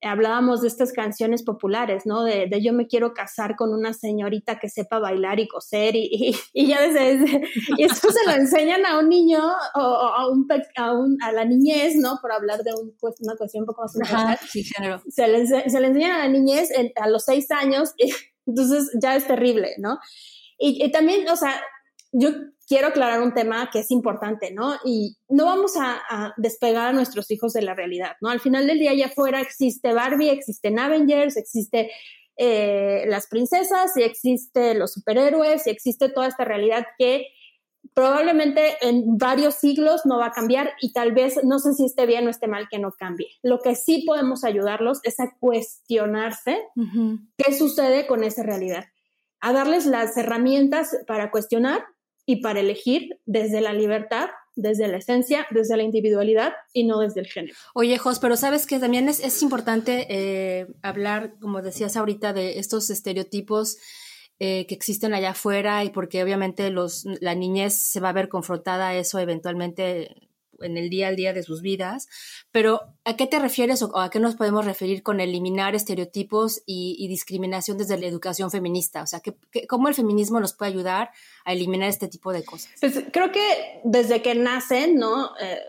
[0.03, 2.23] hablábamos de estas canciones populares, ¿no?
[2.23, 6.67] De, yo me quiero casar con una señorita que sepa bailar y coser y, y,
[6.67, 7.41] ya desde,
[7.77, 9.39] y eso se lo enseñan a un niño
[9.75, 12.19] o, a, un, a, la niñez, ¿no?
[12.21, 15.01] Por hablar de una cuestión un poco más Ajá, sí, género.
[15.09, 18.11] Se le, se le enseñan a la niñez a los seis años, y,
[18.45, 19.99] entonces ya es terrible, ¿no?
[20.57, 21.61] Y, y también, o sea,
[22.11, 22.29] yo
[22.67, 24.75] quiero aclarar un tema que es importante, ¿no?
[24.85, 28.29] Y no vamos a, despegar a nuestros hijos de la realidad, ¿no?
[28.29, 31.91] Al final del día allá afuera existe Barbie, existen Avengers, existe
[32.37, 37.27] eh, las princesas y existe los superhéroes y existe toda esta realidad que
[37.93, 42.05] probablemente en varios siglos no va a cambiar y tal vez no sé si esté
[42.05, 43.27] bien o esté mal que no cambie.
[43.41, 46.59] Lo que sí podemos ayudarlos es a cuestionarse
[47.37, 48.85] qué sucede con esa realidad,
[49.41, 51.85] a darles las herramientas para cuestionar
[52.25, 57.21] y para elegir desde la libertad, desde la esencia, desde la individualidad y no desde
[57.21, 57.55] el género.
[57.73, 62.89] Oye, Jos, pero sabes que también es, importante eh, hablar, como decías ahorita, de estos
[62.89, 63.77] estereotipos
[64.39, 68.29] eh, que existen allá afuera y porque obviamente los, la niñez se va a ver
[68.29, 70.29] confrontada a eso eventualmente
[70.61, 72.07] en el día al día de sus vidas,
[72.51, 77.07] pero ¿a qué te refieres o a qué nos podemos referir con eliminar estereotipos y,
[77.07, 79.03] discriminación desde la educación feminista?
[79.03, 79.21] O sea,
[79.67, 81.11] ¿cómo el feminismo nos puede ayudar
[81.45, 82.71] a eliminar este tipo de cosas?
[82.79, 85.31] Pues creo que desde que nacen, ¿no?
[85.39, 85.59] Eh,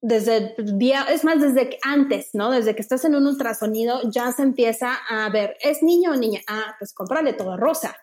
[0.00, 2.50] desde día, es más, desde que antes, ¿no?
[2.50, 6.40] Desde que estás en un ultrasonido, ya se empieza a ver, ¿es niño o niña?
[6.48, 7.96] Ah, pues cómprale todo rosa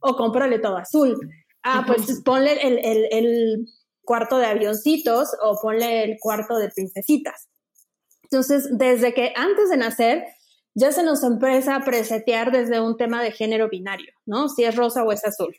[0.00, 1.18] o cómprale todo azul.
[1.62, 3.66] Ah, pues ponle el
[4.04, 7.48] cuarto de avioncitos o ponle el cuarto de princesitas.
[8.24, 10.24] Entonces, desde que antes de nacer,
[10.74, 14.48] ya se nos empieza a presetear desde un tema de género binario, ¿no?
[14.48, 15.54] Si es rosa o es azul.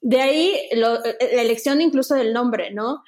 [0.00, 3.02] De ahí la elección incluso del nombre, ¿no?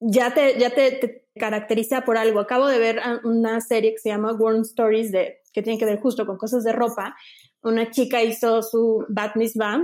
[0.00, 2.40] Ya te, ya te, caracteriza por algo.
[2.40, 6.00] Acabo de ver una serie que se llama Worm Stories, de, que tiene que ver
[6.00, 7.14] justo con cosas de ropa.
[7.62, 9.82] Una chica hizo su bat mitzvah,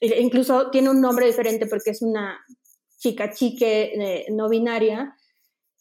[0.00, 2.40] e incluso tiene un nombre diferente porque es una
[3.00, 5.16] chica chique eh, no binaria.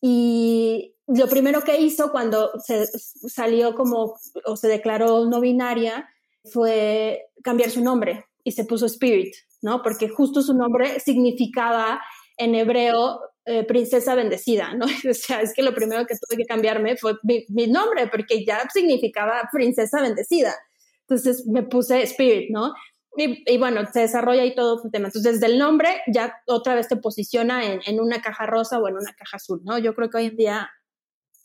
[0.02, 4.16] Y lo primero que hizo cuando se salió como
[4.46, 6.10] o se declaró no binaria
[6.52, 9.82] fue cambiar su nombre y se puso Spirit, ¿no?
[9.84, 12.02] Porque justo su nombre significaba
[12.38, 14.86] en hebreo eh, princesa bendecida, ¿no?
[15.10, 18.68] O sea, es que lo primero que tuve que cambiarme fue mi, nombre, porque ya
[18.74, 20.56] significaba princesa bendecida.
[21.02, 22.74] Entonces me puse Spirit, ¿no?
[23.18, 25.08] Y, bueno, se desarrolla ahí todo el tema.
[25.08, 28.88] Entonces, desde el nombre ya otra vez te posiciona en, en, una caja rosa o
[28.88, 29.78] en una caja azul, ¿no?
[29.78, 30.70] Yo creo que hoy en día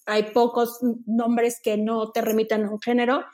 [0.06, 3.24] hay pocos nombres que no te remitan a un género.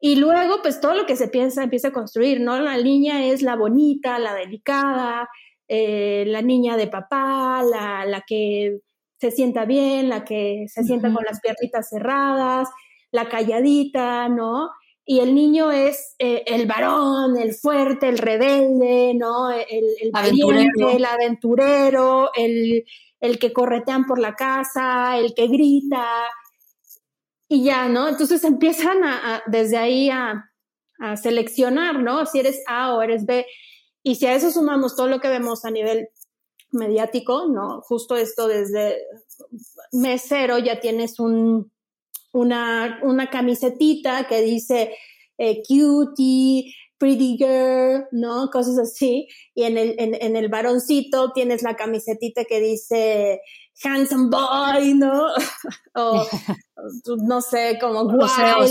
[0.00, 2.60] Y luego, pues todo lo que se piensa empieza a construir, ¿no?
[2.60, 5.28] La niña es la bonita, la delicada,
[5.68, 8.80] eh, la niña de papá, la, la, que
[9.18, 12.68] se sienta bien, la que se sienta con las piernitas cerradas,
[13.12, 14.70] la calladita, ¿no?
[15.04, 19.50] Y el niño es eh, el varón, el fuerte, el rebelde, ¿no?
[19.50, 20.90] El, el aventurero.
[20.90, 22.84] el aventurero, el,
[23.20, 26.06] el que corretean por la casa, el que grita,
[27.52, 28.08] y ya, ¿no?
[28.08, 30.50] Entonces empiezan a, desde ahí a,
[31.00, 32.24] a, seleccionar, ¿no?
[32.24, 33.44] Si eres A o eres B.
[34.02, 36.08] Y si a eso sumamos todo lo que vemos a nivel
[36.70, 37.80] mediático, ¿no?
[37.82, 38.96] Justo esto desde
[39.92, 41.71] mes cero ya tienes un,
[42.32, 44.94] una, una camisetita que dice
[45.38, 48.48] eh, cutie, pretty girl, ¿no?
[48.50, 49.26] Cosas así.
[49.54, 53.40] Y en el, en, en el varoncito tienes la camisetita que dice
[53.82, 55.26] handsome boy, ¿no?
[55.94, 56.26] o
[57.24, 58.64] no sé, como guapo.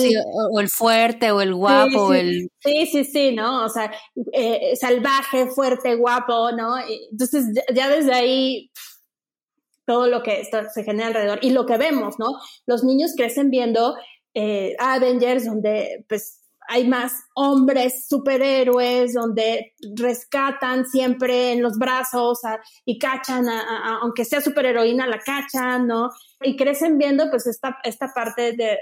[0.54, 2.52] O, el fuerte, o el guapo, sí, el...
[2.60, 3.66] Sí, sí, sí, ¿no?
[3.66, 3.92] O sea,
[4.34, 6.76] eh, salvaje, fuerte, guapo, ¿no?
[7.12, 8.72] Entonces, ya desde ahí
[9.92, 10.42] todo lo que
[10.74, 12.40] se genera alrededor y lo que vemos, ¿no?
[12.66, 13.98] Los niños crecen viendo
[14.34, 16.40] eh, Avengers, donde pues
[16.70, 22.40] hay más hombres superhéroes donde rescatan siempre en los brazos
[22.86, 26.10] y cachan, aunque sea superheroína, la cachan, ¿no?
[26.42, 28.78] Y crecen viendo pues esta, esta parte de,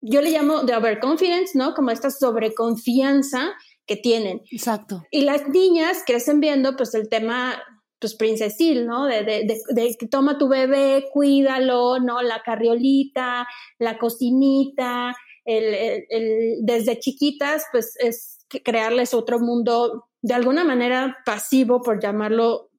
[0.00, 1.74] yo le llamo de overconfidence, ¿no?
[1.74, 3.52] Como esta sobreconfianza
[3.84, 4.40] que tienen.
[4.50, 5.02] Exacto.
[5.10, 7.62] Y las niñas crecen viendo pues el tema
[8.04, 9.06] pues princesil, ¿no?
[9.06, 12.20] De, de, de, de, toma tu bebé, cuídalo, ¿no?
[12.20, 13.46] La carriolita,
[13.78, 21.80] la cocinita, el, el, desde chiquitas, pues es crearles otro mundo de alguna manera pasivo,
[21.80, 22.70] por llamarlo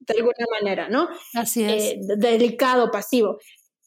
[0.00, 1.08] de alguna manera, ¿no?
[1.34, 1.84] Así es.
[1.84, 3.38] Eh, delicado, pasivo.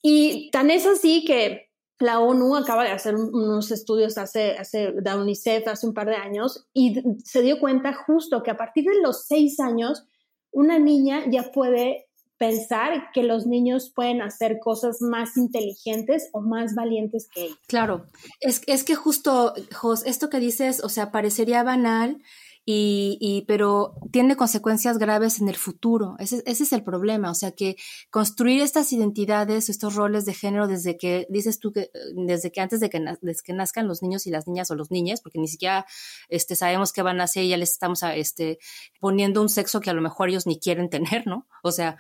[0.02, 1.68] Y tan es así que
[2.00, 6.16] la ONU acaba de hacer unos estudios hace, hace, de UNICEF hace un par de
[6.16, 10.04] años y se dio cuenta justo que a partir de los seis años,
[10.52, 16.76] una niña ya puede pensar que los niños pueden hacer cosas más inteligentes o más
[16.76, 17.60] valientes que ellos.
[17.68, 18.06] Claro,
[18.40, 22.22] es, es que justo, Jos, esto que dices, o sea, parecería banal,
[22.70, 26.18] y, y, pero tiene consecuencias graves en el futuro.
[26.20, 27.32] Ese, ese, es el problema.
[27.32, 27.78] O sea que
[28.10, 32.82] construir estas identidades, estos roles de género desde que, dices tú que, desde que antes
[32.82, 35.48] de que, desde que nazcan los niños y las niñas o los niños, porque ni
[35.48, 35.86] siquiera
[36.28, 38.60] este, sabemos qué van a hacer y ya les estamos este,
[39.00, 41.48] poniendo un sexo que a lo mejor ellos ni quieren tener, ¿no?
[41.64, 41.96] O sea,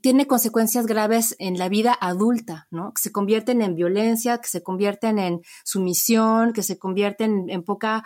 [0.00, 2.92] tiene consecuencias graves en la vida adulta, ¿no?
[2.92, 8.04] Que se convierten en violencia, que se convierten en sumisión, que se convierten en poca,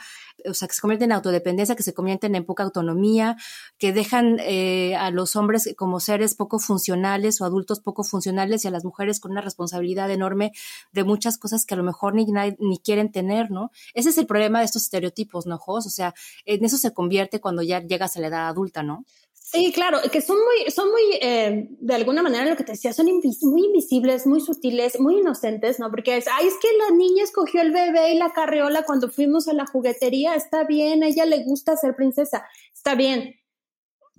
[0.49, 3.37] o sea, que se convierten en autodependencia, que se convierten en poca autonomía,
[3.79, 8.69] que dejan eh, a los hombres como seres poco funcionales o adultos poco funcionales y
[8.69, 10.53] a las mujeres con una responsabilidad enorme
[10.93, 12.27] de muchas cosas que a lo mejor ni,
[12.59, 13.71] ni quieren tener, ¿no?
[13.95, 15.87] Ese es el problema de estos estereotipos, ¿no, Jos?
[15.87, 16.15] O sea,
[16.47, 19.05] en eso se convierte cuando ya llegas a la edad adulta, ¿no?
[19.49, 22.93] Sí, claro, que son muy, son muy, eh, de alguna manera lo que te decía,
[22.93, 25.89] son muy invisibles, muy sutiles, muy inocentes, ¿no?
[25.89, 29.47] Porque es, ay, es que la niña escogió el bebé y la carriola cuando fuimos
[29.47, 32.45] a la juguetería, está bien, a ella le gusta ser princesa,
[32.75, 33.37] está bien,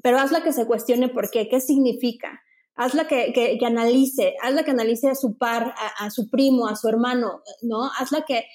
[0.01, 2.41] pero hazla que se cuestione por qué, qué significa,
[2.75, 6.67] hazla que, que, que analice, hazla que analice a su par, a, a su primo,
[6.67, 7.91] a su hermano, ¿no?
[7.99, 8.45] Hazla que,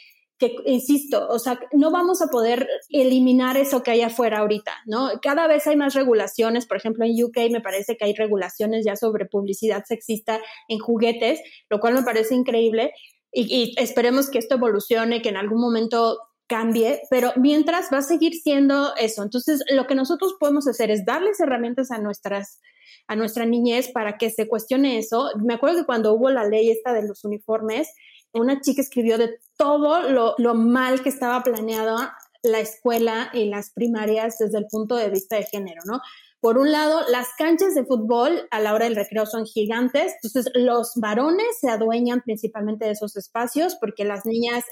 [0.43, 5.11] que, insisto, o sea, no vamos a poder eliminar eso que hay afuera ahorita, ¿no?
[5.23, 8.97] Cada vez hay más regulaciones, por ejemplo, en UK me parece que hay regulaciones ya
[8.97, 11.41] sobre publicidad sexista en juguetes,
[11.71, 12.93] lo cual me parece increíble
[13.33, 16.19] y, y esperemos que esto evolucione, que en algún momento
[16.49, 19.23] cambie, pero mientras va a seguir siendo eso.
[19.23, 22.61] Entonces, lo que nosotros podemos hacer es darles herramientas a nuestras
[23.09, 25.31] a nuestra niñez para que se cuestione eso.
[25.43, 27.93] Me acuerdo que cuando hubo la ley esta de los uniformes,
[28.33, 33.71] una chica escribió de todo lo, lo mal que estaba planeada la escuela y las
[33.71, 36.01] primarias desde el punto de vista de género, ¿no?
[36.41, 40.51] Por un lado, las canchas de fútbol a la hora del recreo son gigantes, entonces
[40.57, 44.65] los varones se adueñan principalmente de esos espacios porque las niñas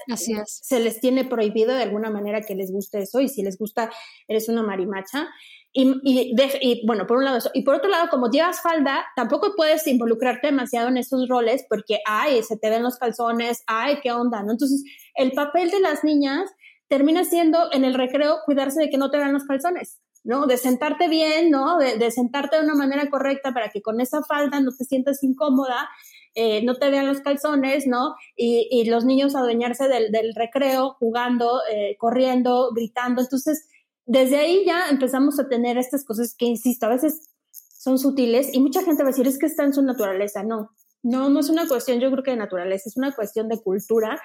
[0.45, 3.89] se les tiene prohibido de alguna manera que les guste eso y si les gusta
[4.27, 5.29] eres una marimacha.
[5.73, 7.49] Y, y, bueno, por un lado eso.
[7.53, 11.99] Y por otro lado, como llevas falda, tampoco puedes involucrarte demasiado en esos roles porque,
[12.05, 14.51] ay, se te ven los calzones, ay, qué onda, ¿no?
[14.51, 14.83] Entonces,
[15.15, 16.51] el papel de las niñas
[16.89, 20.01] termina siendo en el recreo cuidarse de que no te vean los calzones.
[20.23, 20.45] ¿no?
[20.45, 21.77] De sentarte bien, ¿no?
[21.77, 25.89] De, sentarte de una manera correcta para que con esa falda no te sientas incómoda,
[26.35, 28.15] eh, no te vean los calzones, ¿no?
[28.35, 33.21] Y, los niños adueñarse del, recreo, jugando, eh, corriendo, gritando.
[33.21, 33.67] Entonces,
[34.11, 38.59] desde ahí ya empezamos a tener estas cosas que, insisto, a veces son sutiles y
[38.59, 40.43] mucha gente va a decir, es que está en su naturaleza.
[40.43, 43.61] No, no, no es una cuestión, yo creo que de naturaleza, es una cuestión de
[43.61, 44.21] cultura.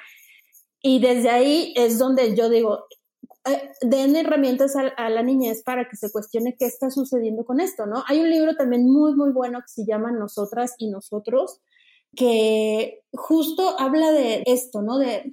[0.82, 2.87] Y desde ahí es donde yo digo,
[3.45, 7.87] eh, den herramientas a, la niñez para que se cuestione qué está sucediendo con esto,
[7.87, 8.03] ¿no?
[8.09, 11.61] Hay un libro también muy, muy bueno que se llama Nosotras y Nosotros,
[12.16, 14.99] que justo habla de esto, ¿no?
[14.99, 15.32] De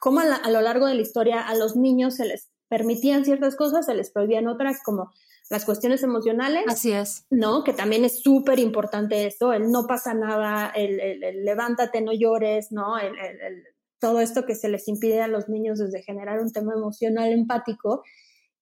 [0.00, 3.84] cómo a, lo largo de la historia a los niños se les permitían ciertas cosas,
[3.84, 5.12] se les prohibían otras, como
[5.50, 6.64] las cuestiones emocionales.
[6.68, 7.26] Así es.
[7.28, 7.64] ¿No?
[7.64, 12.98] Que también es súper importante esto, el no pasa nada, el, levántate, no llores, ¿no?
[12.98, 13.12] el,
[13.98, 18.02] todo esto que se les impide a los niños desde generar un tema emocional empático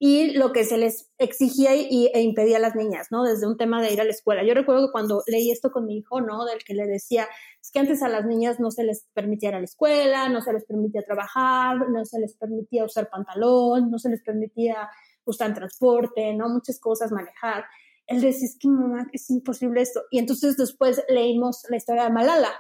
[0.02, 3.22] y lo que se les exigía y, e impedía a las niñas, ¿no?
[3.22, 4.42] Desde un tema de ir a la escuela.
[4.42, 6.46] Yo recuerdo que cuando leí esto con mi hijo, ¿no?
[6.46, 7.28] Del que le decía,
[7.60, 10.40] es que antes a las niñas no se les permitía ir a la escuela, no
[10.40, 14.88] se les permitía trabajar, no se les permitía usar pantalón, no se les permitía
[15.26, 16.48] usar transporte, ¿no?
[16.48, 17.66] Muchas cosas, manejar.
[18.06, 20.00] Él decía, es que mamá, es imposible esto.
[20.10, 22.52] Y entonces después leímos la historia de Malala,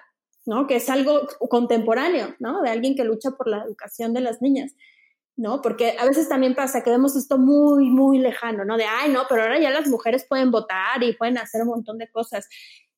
[0.44, 0.66] ¿no?
[0.66, 2.60] Que es algo contemporáneo, ¿no?
[2.60, 4.74] De alguien que lucha por la educación de las niñas,
[5.40, 5.62] ¿no?
[5.62, 8.76] Porque a veces también pasa que vemos esto muy, muy lejano, ¿no?
[8.76, 11.96] De, ay, no, pero ahora ya las mujeres pueden votar y pueden hacer un montón
[11.96, 12.46] de cosas.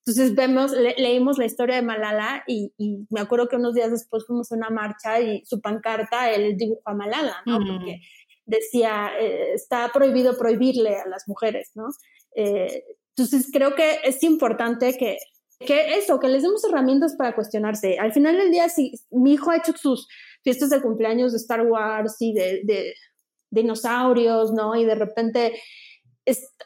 [0.04, 2.72] Entonces vemos, leímos la historia de Malala y,
[3.10, 6.82] me acuerdo que unos días después fuimos a una marcha y su pancarta, él dibujó
[6.84, 7.58] a Malala, ¿no?
[7.58, 8.00] Porque
[8.44, 11.86] decía, eh, está prohibido prohibirle a las mujeres, ¿no?
[12.34, 12.82] Eh,
[13.16, 15.18] entonces creo que es importante que
[15.64, 17.98] que eso, que les demos herramientas para cuestionarse.
[17.98, 20.08] Al final del día, si mi hijo ha hecho sus
[20.42, 22.94] fiestas de cumpleaños de Star Wars y de,
[23.50, 24.74] dinosaurios, ¿no?
[24.76, 25.60] Y de repente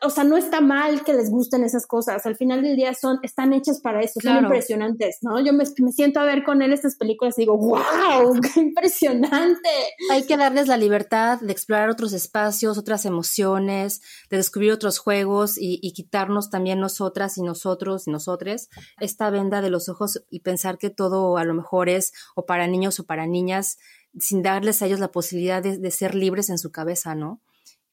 [0.02, 2.26] o sea, no está mal que les gusten esas cosas.
[2.26, 5.42] Al final del día son, están hechas para eso, son impresionantes, ¿no?
[5.42, 9.68] Yo me, siento a ver con él estas películas y digo, wow, qué impresionante.
[10.11, 15.54] Hay que darles la libertad de explorar otros espacios, otras emociones, de descubrir otros juegos
[15.57, 18.68] y, quitarnos también nosotras y nosotros y nosotres
[19.00, 22.66] esta venda de los ojos y pensar que todo a lo mejor es o para
[22.66, 23.78] niños o para niñas,
[24.18, 27.40] sin darles a ellos la posibilidad de ser libres en su cabeza, ¿no?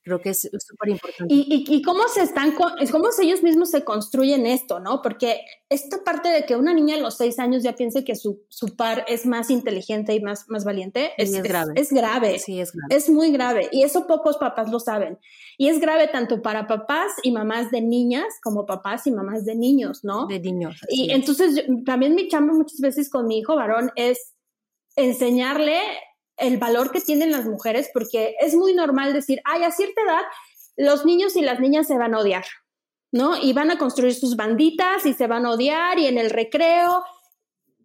[0.04, 1.34] Creo que es súper importante.
[1.34, 5.02] Y, y, cómo se están, cómo ellos mismos se construyen esto, ¿no?
[5.02, 5.40] Porque
[5.70, 8.76] esta parte de que una niña a los seis años ya piense que su, su
[8.76, 11.74] par es más inteligente y más, más valiente, es, es, grave.
[11.78, 12.38] Es, grave.
[12.40, 12.94] Sí, es grave.
[12.94, 13.70] Es muy grave.
[13.72, 15.20] Y eso pocos papás lo saben.
[15.58, 19.56] Y es grave tanto para papás y mamás de niñas como papás y mamás de
[19.56, 20.28] niños, ¿no?
[20.28, 20.82] De niños.
[20.90, 24.34] Y entonces también mi chamba muchas veces con mi hijo varón es
[24.98, 25.80] enseñarle
[26.38, 30.24] el valor que tienen las mujeres, porque es muy normal decir, ay, a cierta edad
[30.76, 32.46] los niños y las niñas se van a odiar,
[33.12, 33.38] ¿no?
[33.38, 37.04] Y van a construir sus banditas y se van a odiar y en el recreo.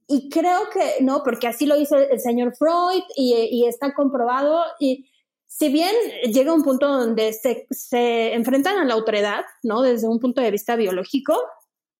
[0.06, 4.62] Y creo que no, porque así lo hizo el señor Freud y, está comprobado.
[4.80, 5.06] Y
[5.46, 5.94] si bien
[6.32, 9.82] llega un punto donde se, se enfrentan a la autoridad, ¿no?
[9.82, 11.36] Desde un punto de vista biológico,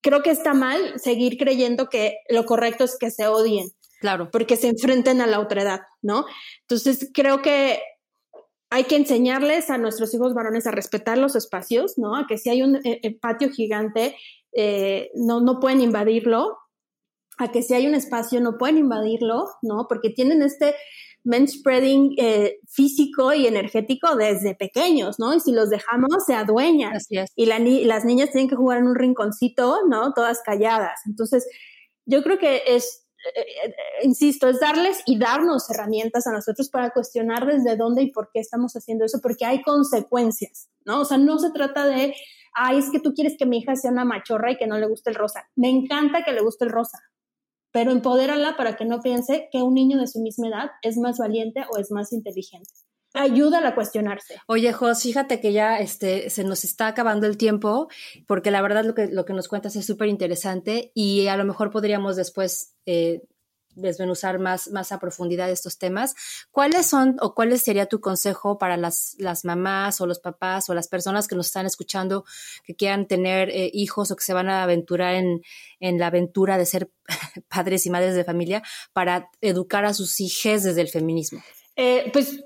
[0.00, 3.68] creo que está mal seguir creyendo que lo correcto es que se odien.
[4.00, 4.30] Claro.
[4.30, 6.26] Porque se enfrenten a la otredad, ¿no?
[6.62, 7.80] Entonces, creo que
[8.70, 12.16] hay que enseñarles a nuestros hijos varones a respetar los espacios, ¿no?
[12.16, 14.16] A que si hay un eh, eh, patio gigante,
[14.52, 16.58] eh, no, no pueden invadirlo,
[17.38, 19.86] a que si hay un espacio no pueden invadirlo, ¿no?
[19.88, 20.74] Porque tienen este
[21.24, 22.16] men spreading
[22.66, 25.34] físico y energético desde pequeños, ¿no?
[25.34, 26.98] Y si los dejamos, se adueñan.
[27.36, 30.14] Y las niñas tienen que jugar en un rinconcito, ¿no?
[30.14, 31.00] Todas calladas.
[31.06, 31.46] Entonces,
[32.06, 36.90] yo creo que es eh, eh, insisto, es darles y darnos herramientas a nosotros para
[36.90, 41.00] cuestionar desde dónde y por qué estamos haciendo eso, porque hay consecuencias, ¿no?
[41.00, 42.14] O sea, no se trata de,
[42.54, 44.86] ay, es que tú quieres que mi hija sea una machorra y que no le
[44.86, 45.48] guste el rosa.
[45.56, 46.98] Me encanta que le guste el rosa,
[47.72, 51.18] pero empodérala para que no piense que un niño de su misma edad es más
[51.18, 52.70] valiente o es más inteligente
[53.14, 54.36] ayuda a cuestionarse.
[54.46, 57.88] Oye, Jos, fíjate que ya este, se nos está acabando el tiempo,
[58.26, 61.44] porque la verdad lo que, lo que nos cuentas es súper interesante y a lo
[61.44, 63.22] mejor podríamos después eh,
[63.74, 66.14] desmenuzar más, más a profundidad estos temas.
[66.50, 70.74] ¿Cuáles son o cuáles sería tu consejo para las, las mamás o los papás o
[70.74, 72.24] las personas que nos están escuchando
[72.64, 75.42] que quieran tener eh, hijos o que se van a aventurar en,
[75.80, 76.90] en la aventura de ser
[77.48, 81.40] padres y madres de familia para educar a sus hijos desde el feminismo?
[81.76, 82.44] Eh, pues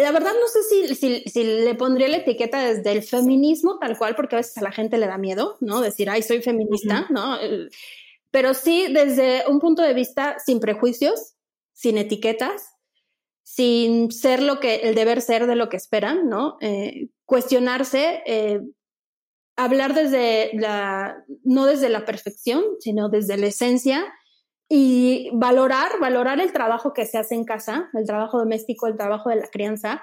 [0.00, 4.14] la verdad no sé si, si, le pondría la etiqueta desde el feminismo tal cual,
[4.16, 5.80] porque a veces a la gente le da miedo, ¿no?
[5.80, 7.38] Decir, ay, soy feminista, ¿no?
[8.30, 11.34] Pero sí desde un punto de vista sin prejuicios,
[11.72, 12.74] sin etiquetas,
[13.42, 16.56] sin ser lo que, el deber ser de lo que esperan, ¿no?
[16.60, 18.60] Eh, cuestionarse, eh,
[19.56, 24.12] hablar desde la, no desde la perfección, sino desde la esencia
[24.76, 29.30] y valorar, valorar el trabajo que se hace en casa, el trabajo doméstico, el trabajo
[29.30, 30.02] de la crianza,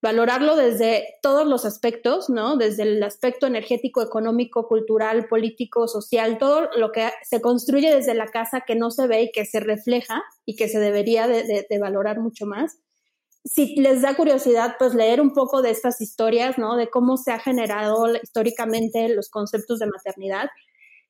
[0.00, 2.56] valorarlo desde todos los aspectos, ¿no?
[2.56, 8.26] Desde el aspecto energético, económico, cultural, político, social, todo lo que se construye desde la
[8.26, 12.20] casa que no se ve y que se refleja y que se debería de, valorar
[12.20, 12.78] mucho más.
[13.44, 16.76] Si les da curiosidad, pues leer un poco de estas historias, ¿no?
[16.76, 20.50] De cómo se ha generado históricamente los conceptos de maternidad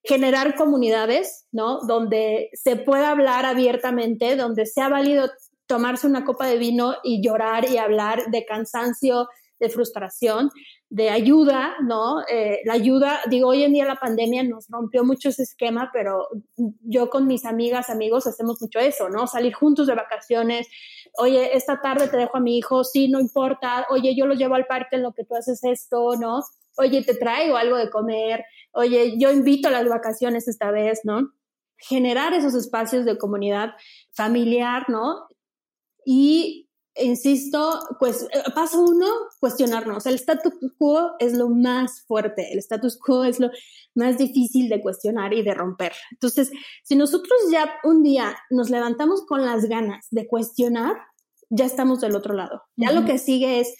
[0.04, 1.80] generar comunidades, ¿no?
[1.80, 5.30] Donde se pueda hablar abiertamente, donde sea válido
[5.66, 9.28] tomarse una copa de vino y llorar y hablar de cansancio,
[9.58, 10.50] de frustración,
[10.90, 12.20] de ayuda, ¿no?
[12.30, 16.28] Eh, la ayuda, digo, hoy en día la pandemia nos rompió mucho ese esquema, pero
[16.82, 19.26] yo con mis amigas, amigos, hacemos mucho eso, ¿no?
[19.26, 20.68] Salir juntos de vacaciones,
[21.16, 24.54] oye, esta tarde te dejo a mi hijo, sí, no importa, oye, yo lo llevo
[24.54, 26.42] al parque en lo que tú haces esto, ¿no?
[26.76, 28.44] Oye, te traigo algo de comer,
[28.74, 31.32] oye, yo invito a las vacaciones esta vez, ¿no?
[31.76, 33.74] Generar esos espacios de comunidad
[34.12, 35.26] familiar, ¿no?
[36.04, 39.06] Y insisto, pues eh, paso uno,
[39.40, 40.06] cuestionarnos.
[40.06, 43.50] El status quo es lo más fuerte, el status quo es lo
[43.94, 45.92] más difícil de cuestionar y de romper.
[46.12, 46.50] Entonces,
[46.82, 50.96] si nosotros ya un día nos levantamos con las ganas de cuestionar,
[51.50, 52.62] ya estamos del otro lado.
[52.76, 53.74] Ya lo que sigue es,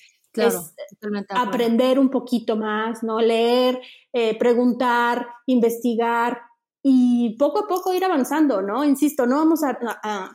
[1.31, 3.21] aprender un poquito más, ¿no?
[3.21, 3.81] Leer,
[4.13, 6.41] eh, preguntar, investigar
[6.83, 8.85] y poco a poco ir avanzando, ¿no?
[8.85, 10.33] Insisto, no vamos a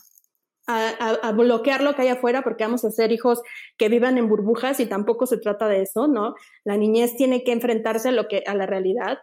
[0.69, 3.41] a, bloquear lo que hay afuera porque vamos a ser hijos
[3.77, 6.35] que vivan en burbujas y tampoco se trata de eso, ¿no?
[6.63, 9.19] La niñez tiene que enfrentarse a, lo que, a la realidad,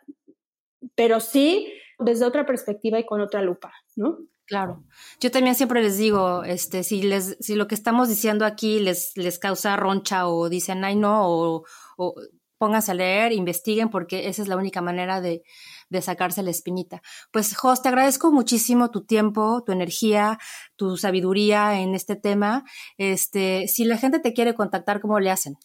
[0.94, 4.18] pero sí desde otra perspectiva y con otra lupa, ¿no?
[4.46, 4.84] Claro.
[5.20, 9.16] Yo también siempre les digo, este, si les, si lo que estamos diciendo aquí les,
[9.16, 11.64] les causa roncha o dicen ay no, o,
[11.96, 12.14] o
[12.58, 15.42] pónganse a leer, investiguen, porque esa es la única manera de,
[15.90, 17.02] de sacarse la espinita.
[17.32, 20.38] Pues, Jos, te agradezco muchísimo tu tiempo, tu energía,
[20.76, 22.64] tu sabiduría en este tema.
[22.98, 25.56] Este, si la gente te quiere contactar, ¿cómo le hacen?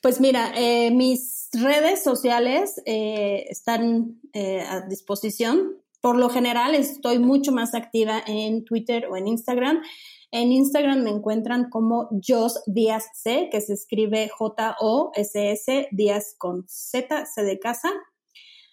[0.00, 5.77] Pues mira, eh, mis redes sociales eh, están eh, a disposición.
[6.00, 9.82] Por lo general estoy mucho más activa en Twitter o en Instagram.
[10.30, 17.26] En Instagram me encuentran como Jos Díaz C, que se escribe J-O-S-S, Díaz con Z,
[17.26, 17.90] C de casa.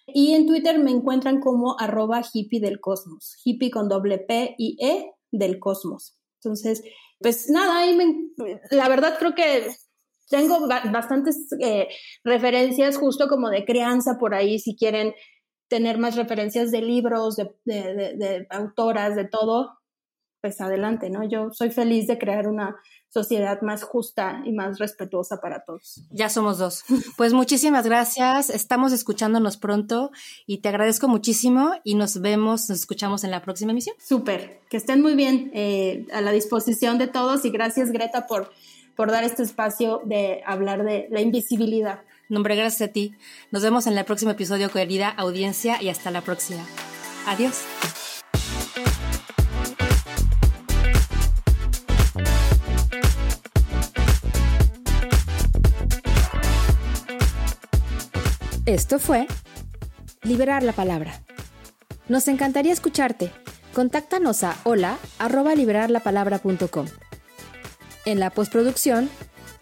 [0.06, 4.76] Y en Twitter me encuentran como arroba hippie del cosmos, hippie con doble P y
[4.80, 6.16] E del cosmos.
[6.40, 6.84] Entonces,
[7.18, 8.06] pues nada, ahí me,
[8.70, 9.66] la verdad creo que
[10.28, 11.88] tengo bastantes eh,
[12.24, 15.14] referencias justo como de crianza por ahí, si quieren
[15.68, 19.78] tener más referencias de libros, de, de autoras, de todo,
[20.40, 21.28] pues adelante, ¿no?
[21.28, 22.76] Yo soy feliz de crear una
[23.08, 26.02] sociedad más justa y más respetuosa para todos.
[26.10, 26.84] Ya somos dos.
[27.16, 30.10] Pues muchísimas gracias, estamos escuchándonos pronto
[30.46, 33.96] y te agradezco muchísimo y nos vemos, nos escuchamos en la próxima emisión.
[33.98, 38.50] Súper, que estén muy bien, eh, a la disposición de todos y gracias Greta por,
[38.94, 42.00] por dar este espacio de hablar de la invisibilidad.
[42.28, 43.14] Nombre, gracias a ti.
[43.50, 46.64] Nos vemos en el próximo episodio, querida audiencia, y hasta la próxima.
[47.26, 47.62] Adiós.
[58.66, 59.28] Esto fue
[60.24, 61.22] Liberar la Palabra.
[62.08, 63.30] Nos encantaría escucharte.
[63.72, 64.98] Contáctanos a hola
[68.04, 69.08] En la postproducción,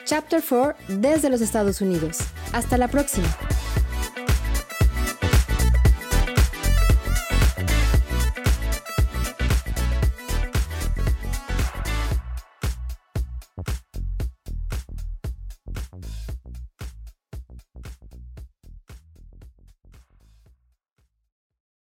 [0.05, 2.19] Chapter 4 desde los Estados Unidos.
[2.53, 3.27] Hasta la próxima.